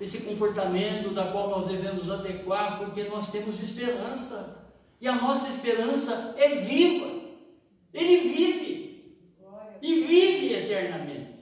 Esse 0.00 0.18
comportamento 0.18 1.14
da 1.14 1.32
qual 1.32 1.50
nós 1.50 1.66
devemos 1.66 2.10
adequar, 2.10 2.78
porque 2.78 3.04
nós 3.04 3.30
temos 3.30 3.60
esperança. 3.62 4.64
E 5.00 5.08
a 5.08 5.14
nossa 5.14 5.48
esperança 5.48 6.34
é 6.38 6.54
viva. 6.56 7.22
Ele 7.92 8.16
vive. 8.28 9.16
E 9.80 10.00
vive 10.02 10.54
eternamente. 10.54 11.36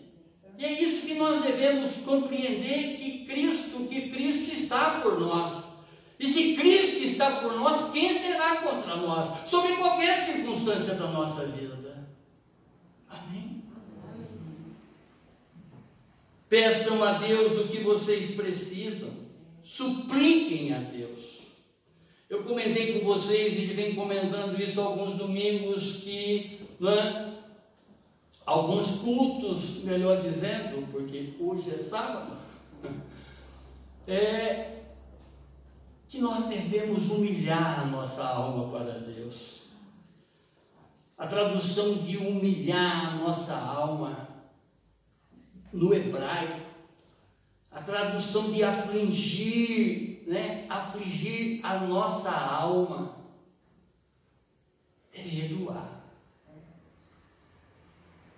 E 0.57 0.65
é 0.65 0.73
isso 0.73 1.07
que 1.07 1.15
nós 1.15 1.43
devemos 1.43 1.97
compreender 1.99 2.97
que 2.97 3.27
Cristo, 3.27 3.87
que 3.89 4.11
Cristo 4.11 4.55
está 4.55 5.01
por 5.01 5.21
nós. 5.21 5.65
E 6.19 6.29
se 6.29 6.55
Cristo 6.55 7.05
está 7.05 7.41
por 7.41 7.55
nós, 7.55 7.91
quem 7.91 8.15
será 8.15 8.57
contra 8.57 8.97
nós? 8.97 9.49
Sobre 9.49 9.75
qualquer 9.77 10.17
circunstância 10.17 10.95
da 10.95 11.09
nossa 11.09 11.45
vida. 11.47 11.84
Peçam 16.55 17.03
a 17.03 17.15
Deus 17.15 17.59
o 17.59 17.67
que 17.67 17.81
vocês 17.81 18.37
precisam. 18.37 19.09
Supliquem 19.65 20.73
a 20.73 20.79
Deus. 20.79 21.41
Eu 22.31 22.45
comentei 22.45 23.01
com 23.01 23.05
vocês 23.05 23.55
e 23.55 23.75
venho 23.75 23.97
comentando 23.97 24.63
isso 24.63 24.81
alguns 24.81 25.15
domingos 25.15 25.95
que 26.05 26.61
é? 26.81 27.33
alguns 28.47 29.01
cultos, 29.01 29.83
melhor 29.83 30.23
dizendo, 30.23 30.87
porque 30.93 31.35
hoje 31.41 31.75
é 31.75 31.77
sábado, 31.77 32.37
é 34.07 34.83
que 36.09 36.21
nós 36.21 36.47
devemos 36.47 37.11
humilhar 37.11 37.81
a 37.81 37.87
nossa 37.87 38.25
alma 38.25 38.71
para 38.71 39.01
Deus. 39.01 39.63
A 41.19 41.27
tradução 41.27 41.95
de 41.95 42.17
humilhar 42.17 43.09
a 43.09 43.17
nossa 43.17 43.57
alma 43.57 44.34
no 45.75 45.93
hebraico, 45.93 46.61
a 47.71 47.83
tradução 47.83 48.53
de 48.53 48.63
afligir, 48.63 50.23
né? 50.29 50.65
Afligir 50.69 51.61
a 51.65 51.81
nossa 51.81 52.31
alma 52.31 53.17
é 55.13 55.23
jejuar. 55.25 56.01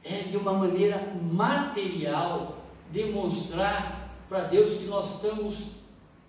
É 0.02 0.22
de 0.22 0.36
uma 0.38 0.54
maneira 0.54 1.12
material 1.30 2.56
demonstrar 2.90 4.10
para 4.28 4.44
Deus 4.44 4.78
que 4.78 4.84
nós 4.84 5.16
estamos 5.16 5.72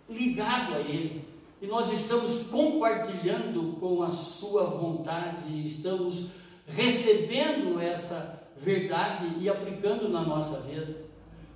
ligados 0.09 0.75
a 0.75 0.79
Ele, 0.79 1.25
que 1.59 1.67
nós 1.67 1.91
estamos 1.93 2.47
compartilhando 2.47 3.77
com 3.79 4.03
a 4.03 4.11
Sua 4.11 4.65
vontade, 4.65 5.65
estamos 5.65 6.31
recebendo 6.67 7.79
essa 7.79 8.46
verdade 8.59 9.35
e 9.39 9.49
aplicando 9.49 10.09
na 10.09 10.21
nossa 10.21 10.61
vida. 10.61 11.05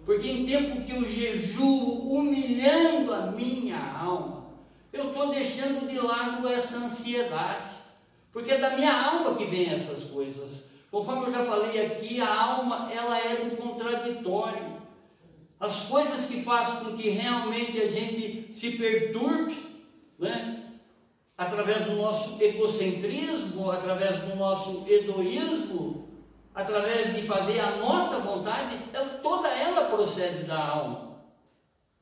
Porque 0.05 0.29
em 0.29 0.45
tempo 0.45 0.81
que 0.83 0.91
eu 0.91 1.05
jejuo 1.05 2.11
humilhando 2.11 3.13
a 3.13 3.27
minha 3.27 3.77
alma, 3.77 4.45
eu 4.91 5.09
estou 5.09 5.29
deixando 5.29 5.87
de 5.87 5.99
lado 5.99 6.47
essa 6.47 6.77
ansiedade. 6.77 7.69
Porque 8.31 8.51
é 8.51 8.57
da 8.57 8.71
minha 8.71 8.93
alma 8.93 9.35
que 9.35 9.45
vem 9.45 9.69
essas 9.69 10.03
coisas. 10.05 10.69
Conforme 10.89 11.27
eu 11.27 11.31
já 11.31 11.43
falei 11.43 11.85
aqui, 11.85 12.19
a 12.19 12.33
alma 12.33 12.91
ela 12.91 13.17
é 13.17 13.45
do 13.45 13.57
contraditório. 13.57 14.81
As 15.59 15.83
coisas 15.83 16.25
que 16.25 16.43
fazem 16.43 16.83
com 16.83 16.97
que 16.97 17.09
realmente 17.09 17.79
a 17.79 17.87
gente 17.87 18.51
se 18.51 18.71
perturbe, 18.71 19.55
né? 20.17 20.61
através 21.41 21.85
do 21.85 21.95
nosso 21.95 22.41
egocentrismo, 22.41 23.71
através 23.71 24.19
do 24.19 24.35
nosso 24.35 24.85
egoísmo, 24.87 26.00
através 26.53 27.15
de 27.15 27.23
fazer 27.23 27.59
a 27.59 27.77
nossa 27.77 28.19
vontade, 28.19 28.77
ela, 28.93 29.19
toda 29.19 29.47
ela 29.47 29.89
procede 29.89 30.43
da 30.43 30.57
alma. 30.57 31.21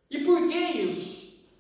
E 0.10 0.20
por 0.20 0.50
que 0.50 0.58
isso? 0.58 1.20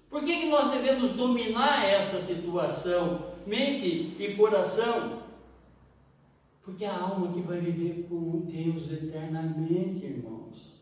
Por 0.09 0.23
que, 0.23 0.39
que 0.39 0.49
nós 0.49 0.71
devemos 0.71 1.11
dominar 1.11 1.85
essa 1.85 2.19
situação, 2.21 3.33
mente 3.45 4.15
e 4.19 4.35
coração? 4.35 5.19
Porque 6.63 6.83
é 6.83 6.89
a 6.89 6.99
alma 6.99 7.31
que 7.31 7.41
vai 7.41 7.59
viver 7.59 8.07
com 8.09 8.41
Deus 8.41 8.91
eternamente, 8.91 10.05
irmãos. 10.05 10.79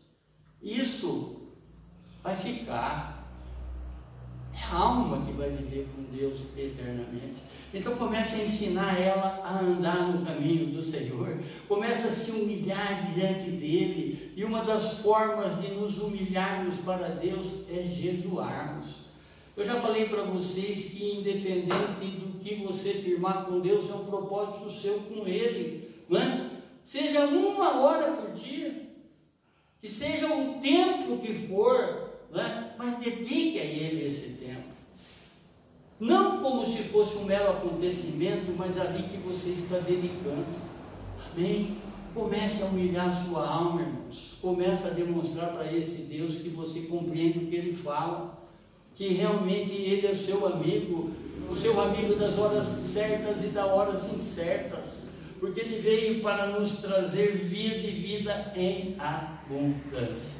Isso 0.62 1.36
vai 2.22 2.36
ficar. 2.36 3.18
É 4.54 4.64
a 4.64 4.76
alma 4.76 5.24
que 5.24 5.32
vai 5.32 5.50
viver 5.50 5.88
com 5.94 6.02
Deus 6.14 6.40
eternamente. 6.56 7.42
Então 7.72 7.96
comece 7.96 8.40
a 8.40 8.44
ensinar 8.44 8.98
ela 8.98 9.42
a 9.44 9.60
andar 9.60 10.12
no 10.12 10.24
caminho 10.24 10.66
do 10.68 10.80
Senhor. 10.80 11.38
Comece 11.68 12.08
a 12.08 12.12
se 12.12 12.30
humilhar 12.30 13.12
diante 13.12 13.50
dele. 13.50 14.32
E 14.34 14.44
uma 14.44 14.64
das 14.64 14.94
formas 14.98 15.60
de 15.60 15.68
nos 15.72 15.98
humilharmos 15.98 16.76
para 16.76 17.08
Deus 17.08 17.46
é 17.70 17.82
jejuarmos. 17.86 19.08
Eu 19.54 19.64
já 19.64 19.74
falei 19.80 20.06
para 20.06 20.22
vocês 20.22 20.86
que 20.86 21.18
independente 21.18 22.06
do 22.18 22.38
que 22.38 22.54
você 22.54 22.94
firmar 22.94 23.44
com 23.44 23.60
Deus, 23.60 23.90
é 23.90 23.94
um 23.94 24.04
propósito 24.04 24.70
seu 24.70 25.00
com 25.00 25.26
Ele. 25.26 25.90
Não 26.08 26.18
é? 26.20 26.50
Seja 26.84 27.26
uma 27.26 27.80
hora 27.80 28.12
por 28.12 28.32
dia, 28.32 28.88
que 29.80 29.90
seja 29.90 30.26
o 30.26 30.54
tempo 30.60 31.18
que 31.18 31.34
for, 31.48 32.08
não 32.30 32.40
é? 32.40 32.72
mas 32.78 32.98
dedique 32.98 33.58
a 33.58 33.64
Ele 33.64 34.06
esse 34.06 34.30
tempo. 34.30 34.37
Não 36.00 36.40
como 36.40 36.64
se 36.64 36.84
fosse 36.84 37.18
um 37.18 37.24
mero 37.24 37.50
acontecimento, 37.50 38.52
mas 38.56 38.78
ali 38.78 39.02
que 39.04 39.16
você 39.16 39.50
está 39.50 39.78
dedicando. 39.78 40.46
Amém? 41.32 41.76
Comece 42.14 42.62
a 42.62 42.66
humilhar 42.66 43.12
sua 43.12 43.46
alma, 43.46 43.82
irmãos. 43.82 44.38
Comece 44.40 44.86
a 44.86 44.90
demonstrar 44.90 45.52
para 45.52 45.72
esse 45.72 46.02
Deus 46.02 46.36
que 46.36 46.50
você 46.50 46.82
compreende 46.82 47.38
o 47.38 47.46
que 47.46 47.56
Ele 47.56 47.72
fala. 47.72 48.38
Que 48.96 49.08
realmente 49.08 49.72
Ele 49.72 50.06
é 50.06 50.12
o 50.12 50.16
seu 50.16 50.46
amigo, 50.46 51.10
o 51.50 51.56
seu 51.56 51.80
amigo 51.80 52.14
das 52.14 52.38
horas 52.38 52.66
certas 52.66 53.44
e 53.44 53.48
das 53.48 53.66
horas 53.66 54.12
incertas. 54.12 55.08
Porque 55.40 55.60
Ele 55.60 55.80
veio 55.80 56.22
para 56.22 56.46
nos 56.46 56.78
trazer 56.78 57.36
vida 57.36 57.86
e 57.86 57.90
vida 57.90 58.52
em 58.56 58.96
abundância. 58.98 60.38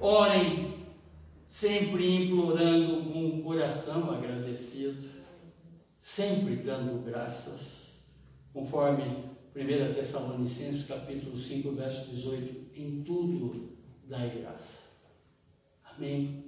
Orem 0.00 0.77
sempre 1.48 2.24
implorando 2.24 3.10
com 3.10 3.26
o 3.26 3.42
coração 3.42 4.10
agradecido, 4.10 5.02
sempre 5.98 6.56
dando 6.56 7.02
graças, 7.02 8.02
conforme 8.52 9.02
1 9.56 9.94
Tessalonicenses 9.94 10.86
capítulo 10.86 11.36
5, 11.36 11.72
verso 11.72 12.10
18, 12.10 12.80
em 12.80 13.02
tudo 13.02 13.70
dai 14.06 14.38
graça. 14.38 14.90
Amém. 15.96 16.44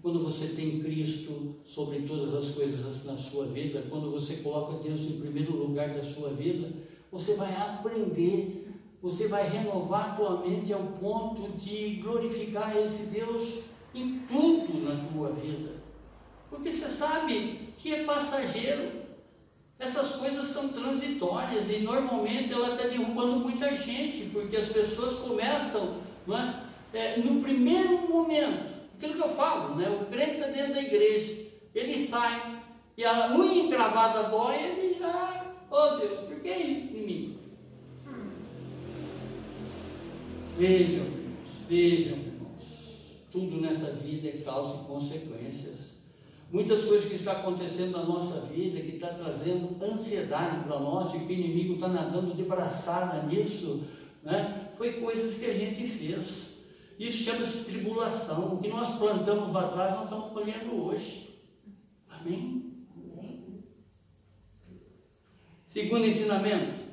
Quando 0.00 0.24
você 0.24 0.48
tem 0.48 0.80
Cristo 0.80 1.56
sobre 1.64 2.00
todas 2.02 2.34
as 2.34 2.54
coisas 2.54 3.04
na 3.04 3.16
sua 3.16 3.46
vida, 3.48 3.84
quando 3.90 4.10
você 4.10 4.36
coloca 4.36 4.82
Deus 4.82 5.02
em 5.02 5.20
primeiro 5.20 5.54
lugar 5.54 5.94
da 5.94 6.02
sua 6.02 6.30
vida, 6.30 6.72
você 7.10 7.34
vai 7.34 7.54
aprender 7.54 8.64
você 9.00 9.28
vai 9.28 9.48
renovar 9.48 10.10
a 10.10 10.14
tua 10.16 10.40
mente 10.40 10.72
ao 10.72 10.82
ponto 10.82 11.52
de 11.56 12.00
glorificar 12.02 12.76
esse 12.76 13.06
Deus 13.06 13.60
em 13.94 14.20
tudo 14.20 14.80
na 14.80 15.08
tua 15.08 15.32
vida. 15.32 15.76
Porque 16.50 16.72
você 16.72 16.88
sabe 16.88 17.72
que 17.78 17.94
é 17.94 18.04
passageiro. 18.04 19.08
Essas 19.78 20.16
coisas 20.16 20.48
são 20.48 20.70
transitórias 20.70 21.70
e 21.70 21.78
normalmente 21.78 22.52
ela 22.52 22.74
está 22.74 22.88
derrubando 22.88 23.38
muita 23.38 23.76
gente, 23.76 24.28
porque 24.32 24.56
as 24.56 24.68
pessoas 24.68 25.14
começam 25.20 26.08
é? 26.34 26.68
É, 26.92 27.18
no 27.18 27.40
primeiro 27.42 28.08
momento, 28.08 28.74
aquilo 28.96 29.14
que 29.14 29.22
eu 29.22 29.34
falo, 29.34 29.76
né? 29.76 29.88
o 29.88 30.06
crente 30.06 30.32
está 30.32 30.46
dentro 30.48 30.74
da 30.74 30.82
igreja, 30.82 31.46
ele 31.74 32.06
sai 32.06 32.60
e 32.96 33.04
a 33.04 33.32
unha 33.34 33.62
encravada 33.62 34.24
dói, 34.24 34.56
ele 34.56 34.98
já, 34.98 35.54
oh 35.70 35.96
Deus, 35.96 36.26
por 36.26 36.40
que 36.40 36.50
isso 36.50 36.96
em 36.96 37.06
mim? 37.06 37.38
Vejam, 40.58 41.06
irmãos, 41.06 41.18
vejam, 41.68 42.18
tudo 43.30 43.60
nessa 43.60 43.92
vida 43.92 44.28
é 44.28 44.42
causa 44.44 44.82
e 44.82 44.86
consequências. 44.86 45.98
Muitas 46.50 46.84
coisas 46.84 47.08
que 47.08 47.16
estão 47.16 47.34
acontecendo 47.34 47.92
na 47.92 48.04
nossa 48.04 48.40
vida, 48.42 48.80
que 48.80 48.96
está 48.96 49.08
trazendo 49.08 49.76
ansiedade 49.84 50.64
para 50.64 50.80
nós, 50.80 51.14
e 51.14 51.20
que 51.20 51.32
o 51.32 51.36
inimigo 51.36 51.74
está 51.74 51.88
nadando 51.88 52.34
de 52.34 52.42
braçada 52.42 53.22
nisso, 53.26 53.86
né? 54.22 54.70
foi 54.78 54.94
coisas 54.94 55.34
que 55.34 55.44
a 55.44 55.52
gente 55.52 55.86
fez. 55.86 56.54
Isso 56.98 57.24
chama-se 57.24 57.64
tribulação. 57.64 58.54
O 58.54 58.62
que 58.62 58.68
nós 58.68 58.96
plantamos 58.96 59.52
lá 59.52 59.66
atrás, 59.66 59.94
nós 59.94 60.04
estamos 60.04 60.32
colhendo 60.32 60.84
hoje. 60.84 61.38
Amém? 62.08 62.86
Amém. 62.96 63.62
Segundo 65.66 66.06
ensinamento, 66.06 66.87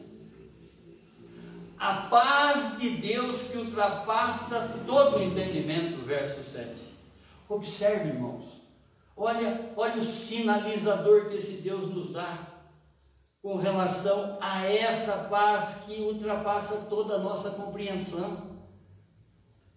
a 1.78 1.94
paz 2.10 2.78
de 2.80 2.90
Deus 2.92 3.50
que 3.50 3.58
ultrapassa 3.58 4.80
todo 4.86 5.18
o 5.18 5.24
entendimento, 5.24 6.06
verso 6.06 6.44
7. 6.44 6.70
Observe, 7.50 8.10
irmãos. 8.10 8.46
Olha, 9.16 9.72
olha 9.76 9.98
o 9.98 10.04
sinalizador 10.04 11.30
que 11.30 11.38
esse 11.38 11.54
Deus 11.58 11.86
nos 11.94 12.12
dá 12.12 12.38
com 13.42 13.56
relação 13.56 14.38
a 14.42 14.66
essa 14.66 15.30
paz 15.30 15.84
que 15.86 16.02
ultrapassa 16.02 16.88
toda 16.90 17.16
a 17.16 17.20
nossa 17.20 17.52
compreensão. 17.52 18.56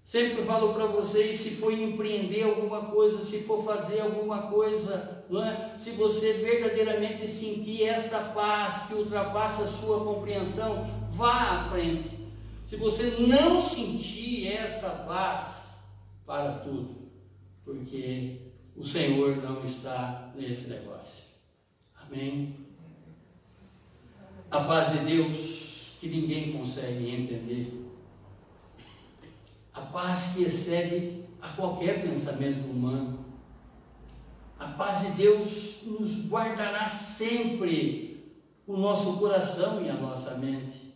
Sempre 0.03 0.43
falo 0.45 0.73
para 0.73 0.87
vocês, 0.87 1.39
se 1.39 1.51
for 1.57 1.71
empreender 1.71 2.45
alguma 2.45 2.87
coisa, 2.87 3.23
se 3.23 3.43
for 3.43 3.63
fazer 3.63 4.01
alguma 4.01 4.45
coisa, 4.45 5.23
é? 5.31 5.79
se 5.79 5.91
você 5.91 6.33
verdadeiramente 6.33 7.29
sentir 7.29 7.85
essa 7.85 8.19
paz 8.35 8.89
que 8.89 8.95
ultrapassa 8.95 9.65
a 9.65 9.69
sua 9.69 10.03
compreensão, 10.03 10.98
vá 11.19 11.59
à 11.59 11.65
frente. 11.65 12.09
Se 12.65 12.77
você 12.77 13.17
não 13.19 13.61
sentir 13.61 14.47
essa 14.47 14.91
paz, 15.07 15.59
para 16.25 16.53
tudo, 16.59 16.95
porque 17.65 18.37
o 18.77 18.85
Senhor 18.85 19.39
não 19.39 19.65
está 19.65 20.31
nesse 20.37 20.69
negócio. 20.69 21.25
Amém? 21.97 22.55
A 24.51 24.61
paz 24.61 24.93
de 24.93 25.07
Deus 25.07 25.97
que 25.99 26.07
ninguém 26.07 26.53
consegue 26.53 27.11
entender. 27.11 27.91
A 29.73 29.81
paz 29.81 30.35
que 30.35 30.43
excede 30.43 31.25
a 31.41 31.49
qualquer 31.49 32.03
pensamento 32.03 32.71
humano. 32.71 33.25
A 34.59 34.69
paz 34.69 35.07
de 35.07 35.13
Deus 35.13 35.83
nos 35.85 36.29
guardará 36.29 36.87
sempre 36.89 38.35
o 38.67 38.77
nosso 38.77 39.17
coração 39.17 39.83
e 39.83 39.89
a 39.89 39.95
nossa 39.95 40.37
mente 40.37 40.88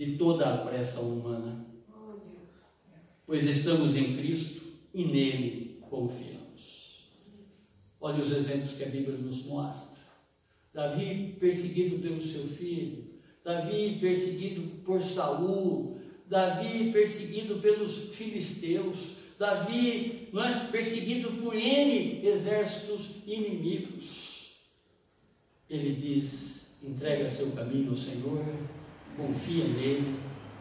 de 0.00 0.16
toda 0.16 0.54
a 0.54 0.56
pressa 0.56 0.98
humana, 1.00 1.62
pois 3.26 3.44
estamos 3.44 3.94
em 3.94 4.16
Cristo 4.16 4.62
e 4.94 5.04
nele 5.04 5.78
confiamos. 5.90 7.10
Olha 8.00 8.22
os 8.22 8.32
exemplos 8.32 8.72
que 8.72 8.82
a 8.82 8.88
Bíblia 8.88 9.18
nos 9.18 9.44
mostra. 9.44 10.00
Davi 10.72 11.36
perseguido 11.38 11.98
pelo 11.98 12.22
seu 12.22 12.44
filho, 12.44 13.10
Davi 13.44 13.98
perseguido 14.00 14.82
por 14.86 15.02
Saul, 15.02 15.98
Davi 16.26 16.90
perseguido 16.92 17.58
pelos 17.58 18.14
filisteus, 18.14 19.16
Davi 19.38 20.30
é, 20.32 20.70
perseguido 20.70 21.30
por 21.42 21.54
N 21.54 22.26
exércitos 22.26 23.16
inimigos. 23.26 24.54
Ele 25.68 25.94
diz: 25.94 26.70
entrega 26.82 27.28
seu 27.28 27.50
caminho 27.50 27.90
ao 27.90 27.96
Senhor 27.96 28.79
confia 29.20 29.64
nele 29.64 30.18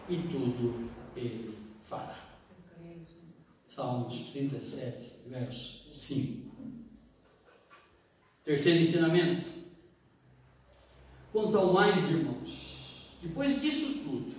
e 0.09 0.17
tudo 0.17 0.89
ele 1.15 1.57
fará. 1.81 2.27
Salmos 3.65 4.31
37, 4.31 5.11
verso 5.27 5.93
5. 5.93 6.49
Terceiro 8.43 8.79
ensinamento. 8.79 9.47
Quanto 11.31 11.57
ao 11.57 11.71
mais, 11.71 12.09
irmãos, 12.09 13.15
depois 13.21 13.61
disso 13.61 13.99
tudo, 14.03 14.35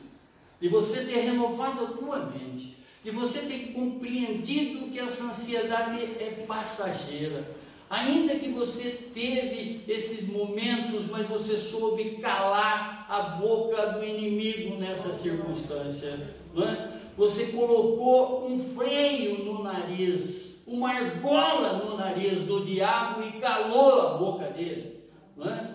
de 0.60 0.68
você 0.68 1.04
ter 1.04 1.20
renovado 1.20 1.84
a 1.84 1.90
tua 1.92 2.26
mente, 2.26 2.76
de 3.02 3.10
você 3.10 3.40
ter 3.42 3.72
compreendido 3.72 4.90
que 4.90 4.98
essa 4.98 5.24
ansiedade 5.24 6.02
é 6.02 6.44
passageira, 6.46 7.56
Ainda 7.90 8.36
que 8.36 8.50
você 8.50 8.90
teve 9.12 9.82
esses 9.88 10.28
momentos, 10.28 11.08
mas 11.10 11.26
você 11.26 11.58
soube 11.58 12.18
calar 12.18 13.04
a 13.08 13.20
boca 13.36 13.94
do 13.94 14.04
inimigo 14.04 14.76
nessa 14.76 15.12
circunstância, 15.12 16.36
não 16.54 16.68
é? 16.68 17.00
Você 17.16 17.46
colocou 17.46 18.48
um 18.48 18.60
freio 18.76 19.44
no 19.44 19.64
nariz, 19.64 20.62
uma 20.68 20.90
argola 20.90 21.84
no 21.84 21.96
nariz 21.96 22.44
do 22.44 22.64
diabo 22.64 23.24
e 23.24 23.40
calou 23.40 24.02
a 24.02 24.18
boca 24.18 24.44
dele, 24.50 25.00
não 25.36 25.50
é? 25.50 25.70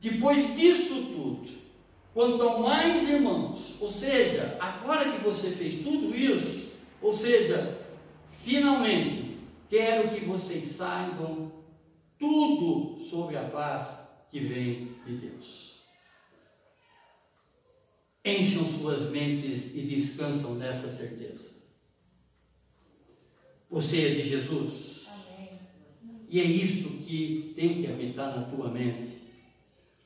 Depois 0.00 0.56
disso 0.56 1.12
tudo, 1.14 1.48
quanto 2.12 2.58
mais 2.58 3.08
irmãos, 3.08 3.76
ou 3.80 3.92
seja, 3.92 4.56
agora 4.58 5.12
que 5.12 5.22
você 5.22 5.52
fez 5.52 5.80
tudo 5.80 6.12
isso, 6.16 6.72
ou 7.00 7.14
seja, 7.14 7.78
finalmente, 8.42 9.27
quero 9.68 10.10
que 10.10 10.24
vocês 10.24 10.72
saibam 10.72 11.52
tudo 12.18 12.98
sobre 13.04 13.36
a 13.36 13.44
paz 13.44 14.08
que 14.30 14.40
vem 14.40 14.94
de 15.06 15.16
Deus. 15.16 15.82
Encham 18.24 18.66
suas 18.66 19.10
mentes 19.10 19.74
e 19.74 19.82
descansam 19.82 20.54
nessa 20.54 20.90
certeza. 20.90 21.56
Você 23.70 24.06
é 24.06 24.14
de 24.14 24.28
Jesus. 24.28 25.06
Amém. 25.08 25.50
E 26.28 26.40
é 26.40 26.44
isso 26.44 27.04
que 27.04 27.52
tem 27.54 27.80
que 27.80 27.86
habitar 27.86 28.36
na 28.36 28.46
tua 28.46 28.70
mente. 28.70 29.18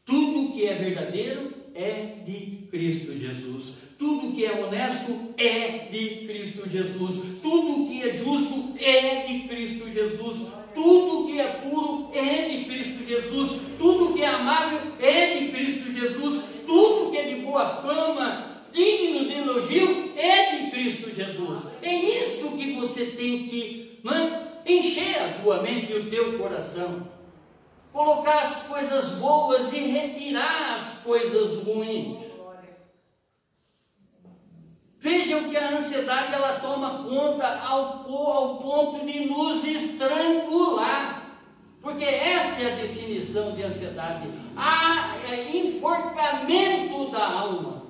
Tudo 0.05 0.53
que 0.53 0.67
é 0.67 0.75
verdadeiro 0.75 1.62
é 1.75 2.16
de 2.25 2.66
Cristo 2.70 3.14
Jesus. 3.14 3.75
Tudo 3.99 4.33
que 4.35 4.45
é 4.45 4.64
honesto 4.64 5.35
é 5.37 5.87
de 5.91 6.27
Cristo 6.27 6.68
Jesus. 6.68 7.41
Tudo 7.43 7.89
que 7.89 8.03
é 8.03 8.12
justo 8.12 8.75
é 8.81 9.27
de 9.27 9.41
Cristo 9.49 9.91
Jesus. 9.91 10.49
Tudo 10.75 11.27
que 11.27 11.41
é 11.41 11.49
puro 11.68 12.11
é 12.12 12.49
de 12.49 12.64
Cristo 12.64 13.05
Jesus. 13.05 13.61
Tudo 13.79 14.14
que 14.14 14.23
é 14.23 14.27
amável 14.27 14.81
é 15.01 15.39
de 15.39 15.49
Cristo 15.49 15.93
Jesus. 15.93 16.45
Tudo 16.66 17.11
que 17.11 17.18
é 17.18 17.25
de 17.29 17.43
boa 17.43 17.68
fama, 17.68 18.62
digno 18.73 19.29
de 19.29 19.35
elogio, 19.35 20.12
é 20.16 20.57
de 20.57 20.70
Cristo 20.70 21.14
Jesus. 21.14 21.66
É 21.83 21.95
isso 21.95 22.57
que 22.57 22.73
você 22.73 23.07
tem 23.07 23.47
que 23.47 23.99
né, 24.03 24.49
encher 24.66 25.16
a 25.23 25.43
tua 25.43 25.62
mente 25.62 25.93
e 25.93 25.97
o 25.97 26.11
teu 26.11 26.39
coração 26.39 27.12
colocar 27.93 28.45
as 28.45 28.62
coisas 28.62 29.11
boas 29.18 29.72
e 29.72 29.78
retirar 29.78 30.76
as 30.76 30.99
coisas 30.99 31.62
ruins. 31.64 32.32
Vejam 34.99 35.51
que 35.51 35.57
a 35.57 35.78
ansiedade 35.78 36.32
ela 36.32 36.61
toma 36.61 37.03
conta 37.03 37.47
ao, 37.59 38.09
ao 38.09 38.59
ponto 38.59 39.05
de 39.05 39.26
nos 39.26 39.64
estrangular. 39.64 41.22
Porque 41.80 42.05
essa 42.05 42.62
é 42.62 42.72
a 42.72 42.76
definição 42.76 43.57
de 43.57 43.64
ansiedade. 43.64 44.28
Há 44.57 45.16
é, 45.28 45.57
enforcamento 45.57 47.11
da 47.11 47.28
alma, 47.28 47.82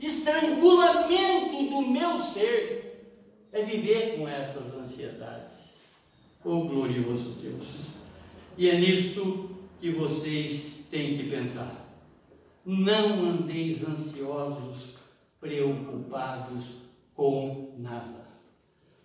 estrangulamento 0.00 1.70
do 1.70 1.82
meu 1.82 2.18
ser. 2.18 3.46
É 3.52 3.62
viver 3.62 4.18
com 4.18 4.28
essas 4.28 4.74
ansiedades. 4.74 5.56
Oh 6.44 6.64
glorioso 6.64 7.30
Deus! 7.40 7.97
E 8.58 8.68
é 8.68 8.76
nisto 8.76 9.50
que 9.80 9.92
vocês 9.92 10.84
têm 10.90 11.16
que 11.16 11.30
pensar. 11.30 11.86
Não 12.66 13.22
andeis 13.22 13.88
ansiosos, 13.88 14.96
preocupados 15.40 16.80
com 17.14 17.76
nada. 17.78 18.26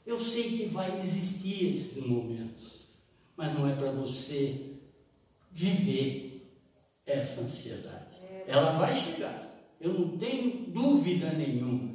Eu 0.08 0.20
sei 0.20 0.58
que 0.58 0.66
vai 0.66 1.00
existir 1.00 1.70
esses 1.70 2.04
momentos, 2.04 2.88
mas 3.38 3.54
não 3.54 3.70
é 3.70 3.76
para 3.76 3.92
você 3.92 4.72
viver 5.52 6.52
essa 7.06 7.42
ansiedade. 7.42 8.16
Ela 8.48 8.72
vai 8.80 8.96
chegar, 8.96 9.56
eu 9.80 9.94
não 9.94 10.18
tenho 10.18 10.66
dúvida 10.72 11.32
nenhuma. 11.32 11.94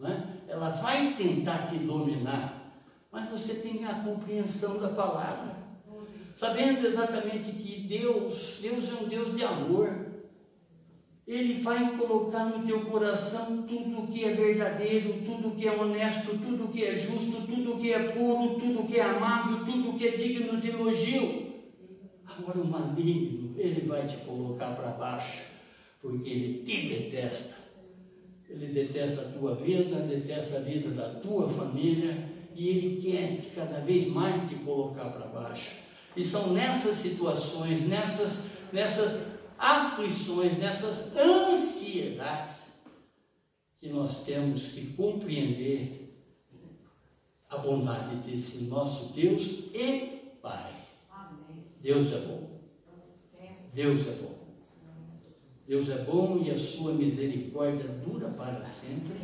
Né? 0.00 0.40
Ela 0.48 0.70
vai 0.70 1.14
tentar 1.14 1.68
te 1.68 1.76
dominar, 1.76 2.76
mas 3.12 3.30
você 3.30 3.54
tem 3.54 3.84
a 3.84 4.02
compreensão 4.02 4.80
da 4.80 4.88
palavra 4.88 5.57
sabendo 6.38 6.86
exatamente 6.86 7.50
que 7.50 7.80
Deus, 7.80 8.60
Deus 8.62 8.90
é 8.90 9.02
um 9.02 9.08
Deus 9.08 9.36
de 9.36 9.42
amor. 9.42 10.06
Ele 11.26 11.54
vai 11.54 11.96
colocar 11.96 12.44
no 12.44 12.64
teu 12.64 12.84
coração 12.84 13.62
tudo 13.62 13.98
o 13.98 14.06
que 14.06 14.24
é 14.24 14.30
verdadeiro, 14.30 15.20
tudo 15.26 15.48
o 15.48 15.56
que 15.56 15.66
é 15.66 15.72
honesto, 15.72 16.38
tudo 16.38 16.66
o 16.66 16.68
que 16.68 16.84
é 16.84 16.94
justo, 16.94 17.44
tudo 17.44 17.74
o 17.74 17.80
que 17.80 17.92
é 17.92 18.12
puro, 18.12 18.54
tudo 18.54 18.80
o 18.80 18.86
que 18.86 18.98
é 18.98 19.02
amável, 19.02 19.64
tudo 19.66 19.90
o 19.90 19.98
que 19.98 20.06
é 20.06 20.10
digno 20.12 20.60
de 20.60 20.68
elogio. 20.68 21.48
Agora 22.24 22.60
o 22.60 22.66
maligno, 22.66 23.58
ele 23.58 23.86
vai 23.86 24.06
te 24.06 24.16
colocar 24.18 24.76
para 24.76 24.92
baixo, 24.92 25.42
porque 26.00 26.30
ele 26.30 26.62
te 26.62 26.88
detesta. 26.88 27.56
Ele 28.48 28.68
detesta 28.68 29.22
a 29.22 29.32
tua 29.32 29.56
vida, 29.56 29.96
detesta 30.06 30.58
a 30.58 30.60
vida 30.60 30.90
da 30.90 31.20
tua 31.20 31.48
família, 31.48 32.16
e 32.54 32.68
ele 32.68 33.02
quer 33.02 33.54
cada 33.54 33.80
vez 33.80 34.06
mais 34.06 34.48
te 34.48 34.54
colocar 34.54 35.06
para 35.10 35.26
baixo. 35.26 35.87
E 36.18 36.24
são 36.24 36.52
nessas 36.52 36.96
situações, 36.96 37.86
nessas, 37.86 38.50
nessas 38.72 39.22
aflições, 39.56 40.58
nessas 40.58 41.16
ansiedades, 41.16 42.56
que 43.78 43.88
nós 43.88 44.24
temos 44.24 44.72
que 44.72 44.94
compreender 44.94 46.12
a 47.48 47.58
bondade 47.58 48.16
desse 48.16 48.64
nosso 48.64 49.12
Deus 49.12 49.42
e 49.72 50.18
Pai. 50.42 50.72
Deus 51.80 52.12
é 52.12 52.18
bom. 52.18 52.50
Deus 53.72 54.08
é 54.08 54.10
bom. 54.10 54.38
Deus 55.68 55.88
é 55.88 55.98
bom 55.98 56.42
e 56.44 56.50
a 56.50 56.58
sua 56.58 56.94
misericórdia 56.94 57.86
dura 58.04 58.28
para 58.30 58.66
sempre. 58.66 59.18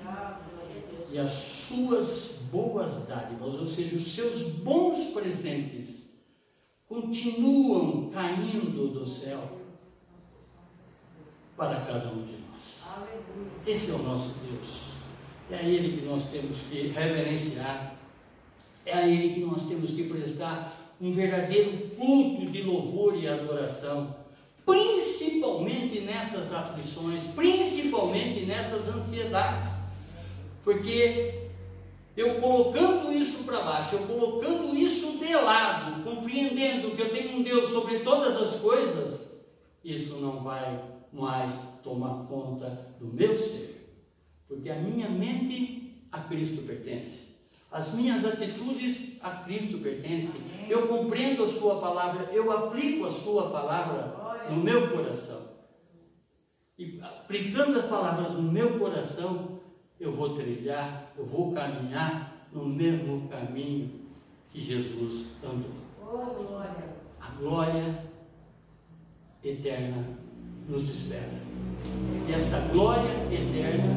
E 1.11 1.19
as 1.19 1.33
suas 1.33 2.39
boas 2.53 3.05
dádivas, 3.09 3.55
ou 3.55 3.67
seja, 3.67 3.97
os 3.97 4.15
seus 4.15 4.43
bons 4.59 5.13
presentes, 5.13 5.84
continuam 6.89 8.11
caindo 8.11 8.89
do 8.89 9.07
céu 9.07 9.41
para 11.57 11.81
cada 11.81 12.11
um 12.11 12.25
de 12.25 12.33
nós. 12.33 12.83
Esse 13.67 13.93
é 13.93 13.95
o 13.95 14.03
nosso 14.03 14.35
Deus. 14.51 14.95
É 15.51 15.57
a 15.57 15.63
Ele 15.63 15.99
que 15.99 16.07
nós 16.07 16.25
temos 16.25 16.59
que 16.71 16.89
reverenciar. 16.89 17.97
É 18.85 18.93
a 18.93 19.09
Ele 19.09 19.35
que 19.35 19.41
nós 19.41 19.67
temos 19.67 19.93
que 19.93 20.05
prestar 20.05 20.77
um 21.01 21.13
verdadeiro 21.13 21.91
culto 21.97 22.51
de 22.51 22.63
louvor 22.63 23.17
e 23.17 23.29
adoração. 23.29 24.17
Principalmente 24.65 26.01
nessas 26.01 26.53
aflições, 26.53 27.25
principalmente 27.25 28.47
nessas 28.47 28.89
ansiedades. 28.89 29.73
Porque 30.63 31.44
eu 32.17 32.41
colocando 32.41 33.13
isso 33.13 33.45
para 33.45 33.61
baixo, 33.61 33.97
eu 33.97 34.07
colocando 34.07 34.77
isso 34.77 35.19
de 35.19 35.35
lado, 35.35 36.05
compreendendo 36.05 36.95
que 36.95 37.03
eu 37.03 37.11
tenho 37.11 37.37
um 37.37 37.43
Deus 37.43 37.71
sobre 37.71 38.01
todas 38.01 38.37
as 38.37 38.61
coisas, 38.61 39.23
isso 39.85 40.17
não 40.17 40.43
vai 40.43 40.83
mais 41.13 41.59
tomar 41.83 42.27
conta 42.27 42.95
do 42.99 43.07
meu 43.07 43.37
ser, 43.37 43.97
porque 44.47 44.71
a 44.71 44.77
minha 44.77 45.09
mente 45.09 46.07
a 46.11 46.21
Cristo 46.21 46.63
pertence, 46.63 47.35
as 47.71 47.93
minhas 47.93 48.25
atitudes 48.25 49.15
a 49.21 49.31
Cristo 49.31 49.79
pertencem. 49.79 50.41
Eu 50.69 50.87
compreendo 50.87 51.43
a 51.43 51.49
Sua 51.49 51.81
palavra, 51.81 52.31
eu 52.33 52.53
aplico 52.53 53.07
a 53.07 53.11
Sua 53.11 53.51
palavra 53.51 54.49
no 54.49 54.63
meu 54.63 54.91
coração. 54.93 55.43
E 56.79 57.01
aplicando 57.01 57.79
as 57.79 57.87
palavras 57.87 58.33
no 58.33 58.43
meu 58.43 58.79
coração, 58.79 59.54
eu 60.05 60.13
vou 60.13 60.37
trilhar, 60.37 61.13
eu 61.17 61.25
vou 61.25 61.53
caminhar 61.53 62.49
no 62.53 62.67
mesmo 62.67 63.27
caminho 63.29 63.91
que 64.51 64.63
Jesus 64.63 65.31
andou. 65.43 65.71
Oh, 66.01 66.45
glória. 66.45 66.95
A 67.21 67.31
glória 67.31 68.05
eterna 69.43 70.05
nos 70.69 70.89
espera. 70.89 71.43
E 72.29 72.33
essa 72.33 72.61
glória 72.69 73.11
eterna 73.33 73.95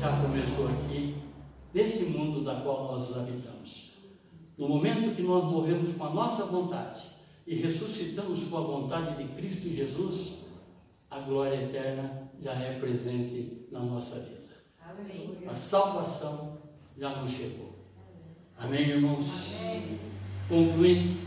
já 0.00 0.20
começou 0.20 0.66
aqui, 0.68 1.16
nesse 1.72 2.04
mundo 2.06 2.42
da 2.42 2.56
qual 2.60 2.92
nós 2.92 3.16
habitamos. 3.16 3.92
No 4.56 4.68
momento 4.68 5.14
que 5.14 5.22
nós 5.22 5.44
morremos 5.44 5.94
com 5.94 6.04
a 6.04 6.10
nossa 6.10 6.44
vontade 6.46 7.00
e 7.46 7.54
ressuscitamos 7.54 8.44
com 8.48 8.56
a 8.58 8.60
vontade 8.62 9.22
de 9.22 9.32
Cristo 9.34 9.68
Jesus, 9.68 10.46
a 11.08 11.20
glória 11.20 11.62
eterna 11.62 12.30
já 12.42 12.52
é 12.52 12.78
presente 12.80 13.66
na 13.70 13.80
nossa 13.80 14.18
vida. 14.18 14.37
A 15.46 15.54
salvação 15.54 16.58
já 16.96 17.10
nos 17.16 17.30
chegou. 17.30 17.74
Amém, 18.56 18.88
irmãos? 18.88 19.26
Amém. 19.60 19.98
Concluindo, 20.48 21.20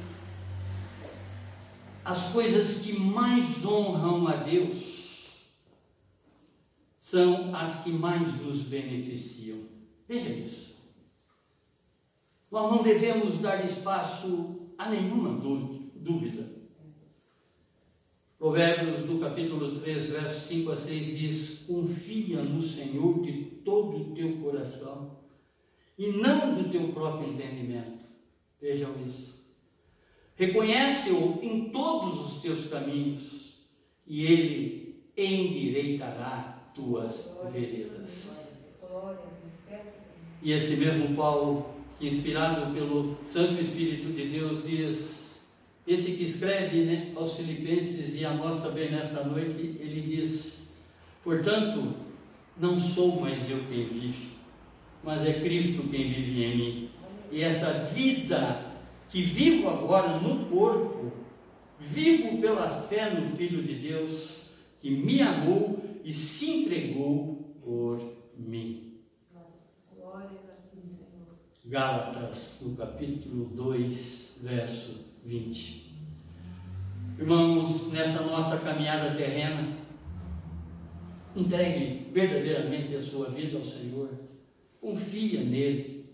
as 2.04 2.34
coisas 2.34 2.82
que 2.82 3.00
mais 3.00 3.66
honram 3.66 4.28
a 4.28 4.36
Deus 4.38 5.48
são 6.98 7.56
as 7.56 7.84
que 7.84 7.92
mais 7.92 8.42
nos 8.42 8.64
beneficiam. 8.64 9.60
Veja 10.08 10.30
isso. 10.30 10.76
Nós 12.52 12.72
não 12.72 12.84
devemos 12.84 13.40
dar 13.40 13.64
espaço 13.66 14.72
a 14.78 14.90
nenhuma 14.90 15.40
dúvida. 15.96 16.52
Provérbios 18.38 19.04
do 19.04 19.20
capítulo 19.20 19.80
3, 19.80 20.10
versos 20.10 20.44
5 20.44 20.72
a 20.72 20.76
6 20.76 21.06
diz: 21.18 21.60
Confia 21.68 22.42
no 22.42 22.62
Senhor 22.62 23.22
de 23.22 23.41
todo 23.64 23.98
o 23.98 24.16
teu 24.16 24.38
coração 24.38 25.18
e 25.98 26.08
não 26.12 26.56
do 26.56 26.70
teu 26.70 26.90
próprio 26.90 27.32
entendimento. 27.32 28.06
Vejam 28.60 28.92
isso. 29.06 29.42
Reconhece-o 30.36 31.40
em 31.42 31.70
todos 31.70 32.28
os 32.28 32.42
teus 32.42 32.68
caminhos 32.68 33.60
e 34.08 34.26
ele 34.26 35.04
endireitará 35.16 36.72
tuas 36.74 37.26
veredas. 37.52 38.30
E 40.42 40.52
esse 40.52 40.76
mesmo 40.78 41.16
Paulo, 41.16 41.76
inspirado 42.00 42.74
pelo 42.74 43.18
Santo 43.26 43.62
Espírito 43.62 44.12
de 44.14 44.30
Deus, 44.30 44.64
diz 44.66 45.22
esse 45.86 46.14
que 46.14 46.24
escreve 46.24 46.86
né, 46.86 47.12
aos 47.16 47.36
Filipenses 47.36 48.20
e 48.20 48.26
a 48.26 48.34
nós 48.34 48.62
também 48.62 48.92
nesta 48.92 49.24
noite, 49.24 49.78
ele 49.80 50.02
diz: 50.02 50.68
Portanto, 51.24 51.96
não 52.62 52.78
sou 52.78 53.20
mais 53.20 53.50
eu 53.50 53.66
quem 53.66 53.88
vive, 53.88 54.30
mas 55.04 55.26
é 55.26 55.34
Cristo 55.34 55.90
quem 55.90 56.08
vive 56.08 56.44
em 56.44 56.58
mim. 56.58 56.90
E 57.32 57.42
essa 57.42 57.72
vida 57.86 58.72
que 59.10 59.24
vivo 59.24 59.68
agora 59.68 60.20
no 60.20 60.46
corpo, 60.46 61.12
vivo 61.80 62.40
pela 62.40 62.84
fé 62.84 63.10
no 63.10 63.36
Filho 63.36 63.64
de 63.64 63.76
Deus, 63.76 64.44
que 64.80 64.92
me 64.92 65.22
amou 65.22 65.84
e 66.04 66.14
se 66.14 66.62
entregou 66.62 67.58
por 67.64 68.00
mim. 68.38 69.00
Gálatas, 71.66 72.60
no 72.62 72.76
capítulo 72.76 73.46
2, 73.56 74.38
verso 74.42 75.06
20. 75.26 75.96
Irmãos, 77.18 77.92
nessa 77.92 78.22
nossa 78.24 78.58
caminhada 78.58 79.16
terrena, 79.16 79.81
entregue 81.36 82.08
verdadeiramente 82.12 82.96
a 82.96 83.02
sua 83.02 83.30
vida 83.30 83.58
ao 83.58 83.64
Senhor, 83.64 84.10
confia 84.80 85.42
nele, 85.42 86.06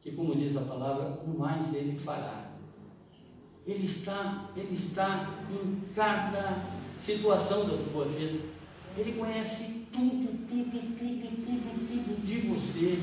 que 0.00 0.12
como 0.12 0.34
diz 0.34 0.56
a 0.56 0.62
palavra, 0.62 1.20
o 1.24 1.38
mais 1.38 1.74
ele 1.74 1.98
fará. 1.98 2.52
Ele 3.66 3.84
está, 3.84 4.50
ele 4.56 4.74
está 4.74 5.38
em 5.50 5.80
cada 5.94 6.64
situação 6.98 7.66
da 7.68 7.76
tua 7.90 8.06
vida. 8.06 8.38
Ele 8.96 9.12
conhece 9.12 9.86
tudo, 9.92 10.46
tudo, 10.48 10.96
tudo, 10.98 11.28
tudo, 11.44 11.88
tudo 11.88 12.26
de 12.26 12.40
você. 12.48 12.98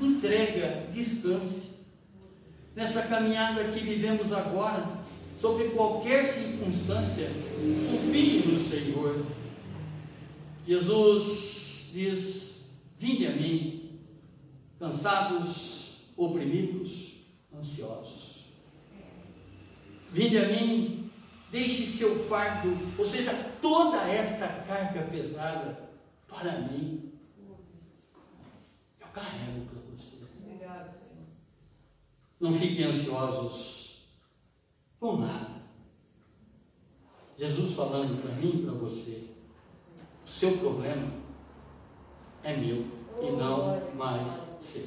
Entrega, 0.00 0.86
descanse 0.92 1.74
nessa 2.74 3.02
caminhada 3.02 3.64
que 3.64 3.80
vivemos 3.80 4.32
agora, 4.32 5.04
sobre 5.38 5.68
qualquer 5.70 6.32
circunstância, 6.32 7.30
confie 7.90 8.42
no 8.46 8.58
Senhor. 8.60 9.24
Jesus 10.66 11.90
diz: 11.92 12.70
Vinde 12.98 13.26
a 13.26 13.36
mim, 13.36 14.00
cansados, 14.78 16.02
oprimidos, 16.16 17.14
ansiosos. 17.56 18.44
Vinde 20.10 20.38
a 20.38 20.48
mim, 20.48 21.10
deixe 21.50 21.86
seu 21.86 22.18
fardo, 22.26 22.76
ou 22.96 23.06
seja, 23.06 23.32
toda 23.60 24.08
esta 24.08 24.46
carga 24.48 25.02
pesada 25.02 25.90
para 26.28 26.60
mim. 26.60 27.12
Eu 29.00 29.06
carrego 29.08 29.74
não 32.44 32.54
fiquem 32.54 32.84
ansiosos 32.84 34.06
com 35.00 35.16
nada. 35.16 35.62
Jesus 37.38 37.74
falando 37.74 38.20
para 38.20 38.34
mim 38.34 38.60
e 38.60 38.62
para 38.64 38.74
você: 38.74 39.33
seu 40.34 40.58
problema 40.58 41.12
é 42.42 42.56
meu 42.56 42.84
e 43.22 43.30
não 43.30 43.94
mais 43.94 44.32
seu. 44.60 44.86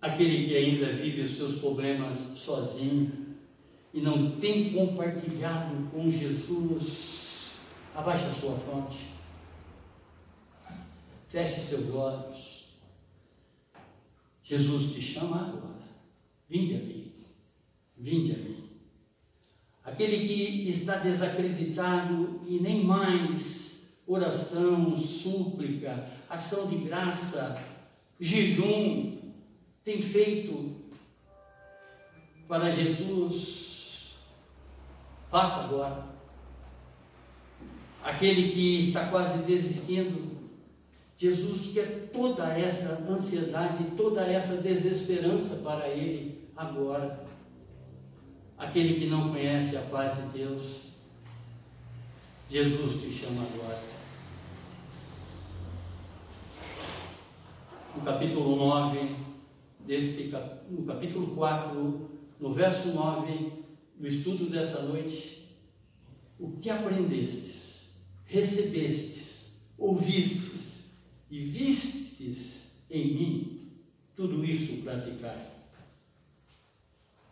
Aquele 0.00 0.46
que 0.46 0.56
ainda 0.56 0.92
vive 0.92 1.22
os 1.22 1.32
seus 1.32 1.58
problemas 1.58 2.18
sozinho 2.18 3.36
e 3.92 4.00
não 4.00 4.38
tem 4.38 4.72
compartilhado 4.72 5.88
com 5.90 6.10
Jesus, 6.10 7.50
abaixe 7.94 8.26
a 8.26 8.32
sua 8.32 8.56
fronte, 8.56 9.08
feche 11.28 11.60
seus 11.60 11.92
olhos 11.94 12.58
Jesus 14.48 14.94
te 14.94 15.02
chama 15.02 15.48
agora. 15.48 15.82
Vinde 16.48 16.74
a 16.74 16.78
mim. 16.78 17.12
Vinde 17.98 18.32
a 18.32 18.38
mim. 18.38 18.67
Aquele 19.88 20.28
que 20.28 20.68
está 20.68 20.96
desacreditado 20.96 22.40
e 22.46 22.60
nem 22.60 22.84
mais 22.84 23.88
oração, 24.06 24.94
súplica, 24.94 26.10
ação 26.28 26.66
de 26.66 26.76
graça, 26.76 27.62
jejum 28.20 29.18
tem 29.82 30.02
feito 30.02 30.76
para 32.46 32.68
Jesus, 32.68 34.14
faça 35.30 35.64
agora. 35.64 36.06
Aquele 38.04 38.52
que 38.52 38.80
está 38.80 39.08
quase 39.08 39.42
desistindo, 39.44 40.38
Jesus 41.16 41.72
quer 41.72 42.10
toda 42.12 42.46
essa 42.56 43.04
ansiedade, 43.10 43.84
toda 43.96 44.22
essa 44.22 44.56
desesperança 44.56 45.56
para 45.56 45.88
ele 45.88 46.48
agora. 46.54 47.27
Aquele 48.58 48.98
que 48.98 49.06
não 49.06 49.30
conhece 49.30 49.76
a 49.76 49.82
paz 49.82 50.16
de 50.16 50.38
Deus, 50.38 50.88
Jesus 52.50 53.00
te 53.00 53.12
chama 53.12 53.42
agora. 53.42 53.82
No 57.94 58.02
capítulo 58.02 58.56
9, 58.56 59.16
desse, 59.86 60.32
no 60.68 60.84
capítulo 60.84 61.34
4, 61.34 62.10
no 62.40 62.52
verso 62.52 62.88
9 62.88 63.52
do 63.96 64.06
estudo 64.06 64.50
dessa 64.50 64.82
noite, 64.82 65.48
o 66.38 66.52
que 66.58 66.70
aprendestes, 66.70 67.90
recebestes, 68.26 69.52
ouvistes, 69.76 70.84
e 71.30 71.44
vistes 71.44 72.72
em 72.90 73.14
mim 73.14 73.70
tudo 74.16 74.44
isso 74.44 74.82
praticar. 74.82 75.57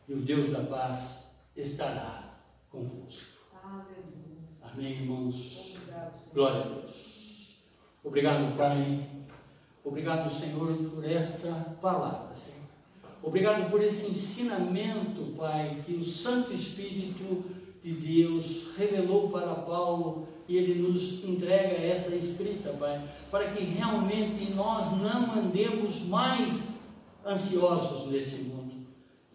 E 0.08 0.14
o 0.14 0.18
Deus 0.18 0.50
da 0.50 0.60
paz 0.60 1.30
estará 1.56 2.38
convosco. 2.70 3.36
Amém, 4.62 4.92
irmãos? 4.92 5.74
Glória 6.32 6.60
a 6.60 6.68
Deus. 6.68 7.56
Obrigado, 8.04 8.56
Pai. 8.56 9.06
Obrigado, 9.82 10.30
Senhor, 10.32 10.72
por 10.90 11.04
esta 11.04 11.76
palavra, 11.80 12.34
Senhor. 12.34 12.56
Obrigado 13.22 13.70
por 13.70 13.82
esse 13.82 14.06
ensinamento, 14.06 15.34
Pai, 15.36 15.82
que 15.84 15.94
o 15.94 16.04
Santo 16.04 16.52
Espírito 16.52 17.44
de 17.82 17.92
Deus 17.92 18.76
revelou 18.76 19.30
para 19.30 19.54
Paulo 19.54 20.28
e 20.48 20.56
Ele 20.56 20.82
nos 20.82 21.24
entrega 21.24 21.74
essa 21.74 22.14
escrita, 22.14 22.72
Pai, 22.74 23.02
para 23.30 23.50
que 23.50 23.64
realmente 23.64 24.52
nós 24.52 24.92
não 24.98 25.34
andemos 25.34 26.00
mais 26.02 26.68
ansiosos 27.24 28.10
nesse 28.10 28.42
mundo. 28.42 28.55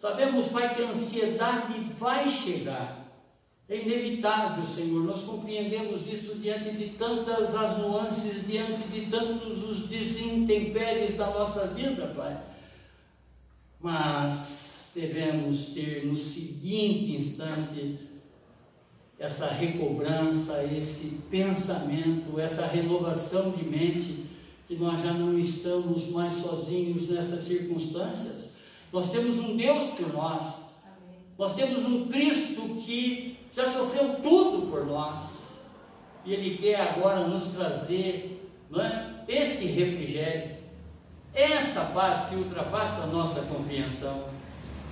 Sabemos, 0.02 0.48
Pai, 0.48 0.74
que 0.74 0.82
a 0.82 0.90
ansiedade 0.90 1.80
vai 1.96 2.28
chegar. 2.28 3.06
É 3.70 3.84
inevitável, 3.84 4.66
Senhor. 4.66 5.04
Nós 5.04 5.22
compreendemos 5.22 6.12
isso 6.12 6.40
diante 6.40 6.72
de 6.72 6.90
tantas 6.98 7.54
as 7.54 7.78
nuances, 7.78 8.48
diante 8.48 8.82
de 8.88 9.06
tantos 9.12 9.62
os 9.62 9.88
desintempéries 9.88 11.16
da 11.16 11.28
nossa 11.28 11.68
vida, 11.68 12.12
Pai. 12.16 12.36
Mas 13.80 14.92
devemos 14.96 15.66
ter 15.66 16.04
no 16.08 16.18
seguinte 16.18 17.16
instante 17.16 18.00
essa 19.20 19.50
recobrança, 19.50 20.64
esse 20.64 21.20
pensamento, 21.30 22.40
essa 22.40 22.66
renovação 22.66 23.52
de 23.52 23.64
mente, 23.64 24.26
que 24.68 24.76
nós 24.78 25.00
já 25.04 25.14
não 25.14 25.38
estamos 25.38 26.10
mais 26.10 26.34
sozinhos 26.34 27.08
nessas 27.08 27.44
circunstâncias. 27.44 28.51
Nós 28.92 29.12
temos 29.12 29.38
um 29.40 29.56
Deus 29.56 29.86
por 29.92 30.14
nós, 30.14 30.76
Amém. 30.84 31.20
nós 31.38 31.54
temos 31.54 31.86
um 31.86 32.08
Cristo 32.10 32.62
que 32.86 33.40
já 33.56 33.66
sofreu 33.66 34.22
tudo 34.22 34.68
por 34.68 34.86
nós, 34.86 35.62
e 36.26 36.34
Ele 36.34 36.58
quer 36.58 36.80
agora 36.82 37.28
nos 37.28 37.48
trazer 37.48 38.52
não 38.70 38.82
é, 38.82 39.24
esse 39.28 39.66
refrigério, 39.66 40.58
essa 41.34 41.86
paz 41.94 42.30
que 42.30 42.36
ultrapassa 42.36 43.04
a 43.04 43.08
nossa 43.08 43.42
compreensão. 43.44 44.26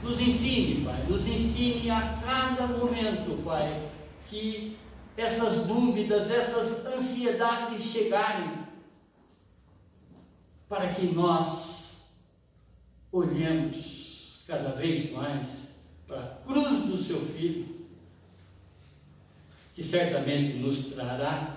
Nos 0.01 0.21
ensine, 0.21 0.85
Pai, 0.85 1.05
nos 1.09 1.27
ensine 1.27 1.89
a 1.89 2.17
cada 2.23 2.67
momento, 2.67 3.43
Pai, 3.43 3.89
que 4.27 4.77
essas 5.17 5.65
dúvidas, 5.65 6.31
essas 6.31 6.85
ansiedades 6.85 7.83
chegarem. 7.83 8.69
para 10.69 10.93
que 10.93 11.07
nós 11.07 11.88
olhemos 13.11 14.41
cada 14.47 14.69
vez 14.69 15.11
mais 15.11 15.69
para 16.07 16.19
a 16.19 16.27
cruz 16.45 16.81
do 16.81 16.97
seu 16.97 17.19
Filho, 17.19 17.65
que 19.75 19.83
certamente 19.83 20.53
nos 20.53 20.87
trará 20.87 21.55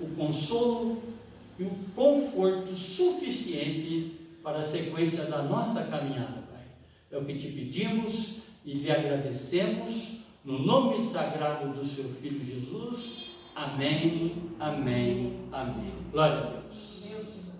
o 0.00 0.06
consolo 0.08 1.02
e 1.58 1.62
o 1.62 1.70
conforto 1.94 2.74
suficiente 2.74 4.18
para 4.42 4.60
a 4.60 4.64
sequência 4.64 5.24
da 5.24 5.42
nossa 5.42 5.84
caminhada, 5.84 6.42
Pai. 6.50 6.64
É 7.12 7.18
o 7.18 7.24
que 7.24 7.36
te 7.36 7.48
pedimos 7.48 8.42
e 8.64 8.74
lhe 8.74 8.90
agradecemos 8.90 10.18
no 10.44 10.58
nome 10.58 11.02
sagrado 11.02 11.72
do 11.72 11.86
seu 11.86 12.04
Filho 12.04 12.44
Jesus. 12.44 13.30
Amém, 13.54 14.34
amém, 14.58 15.38
amém. 15.52 15.92
Glória 16.10 16.38
a 16.38 16.40
Deus. 16.40 16.53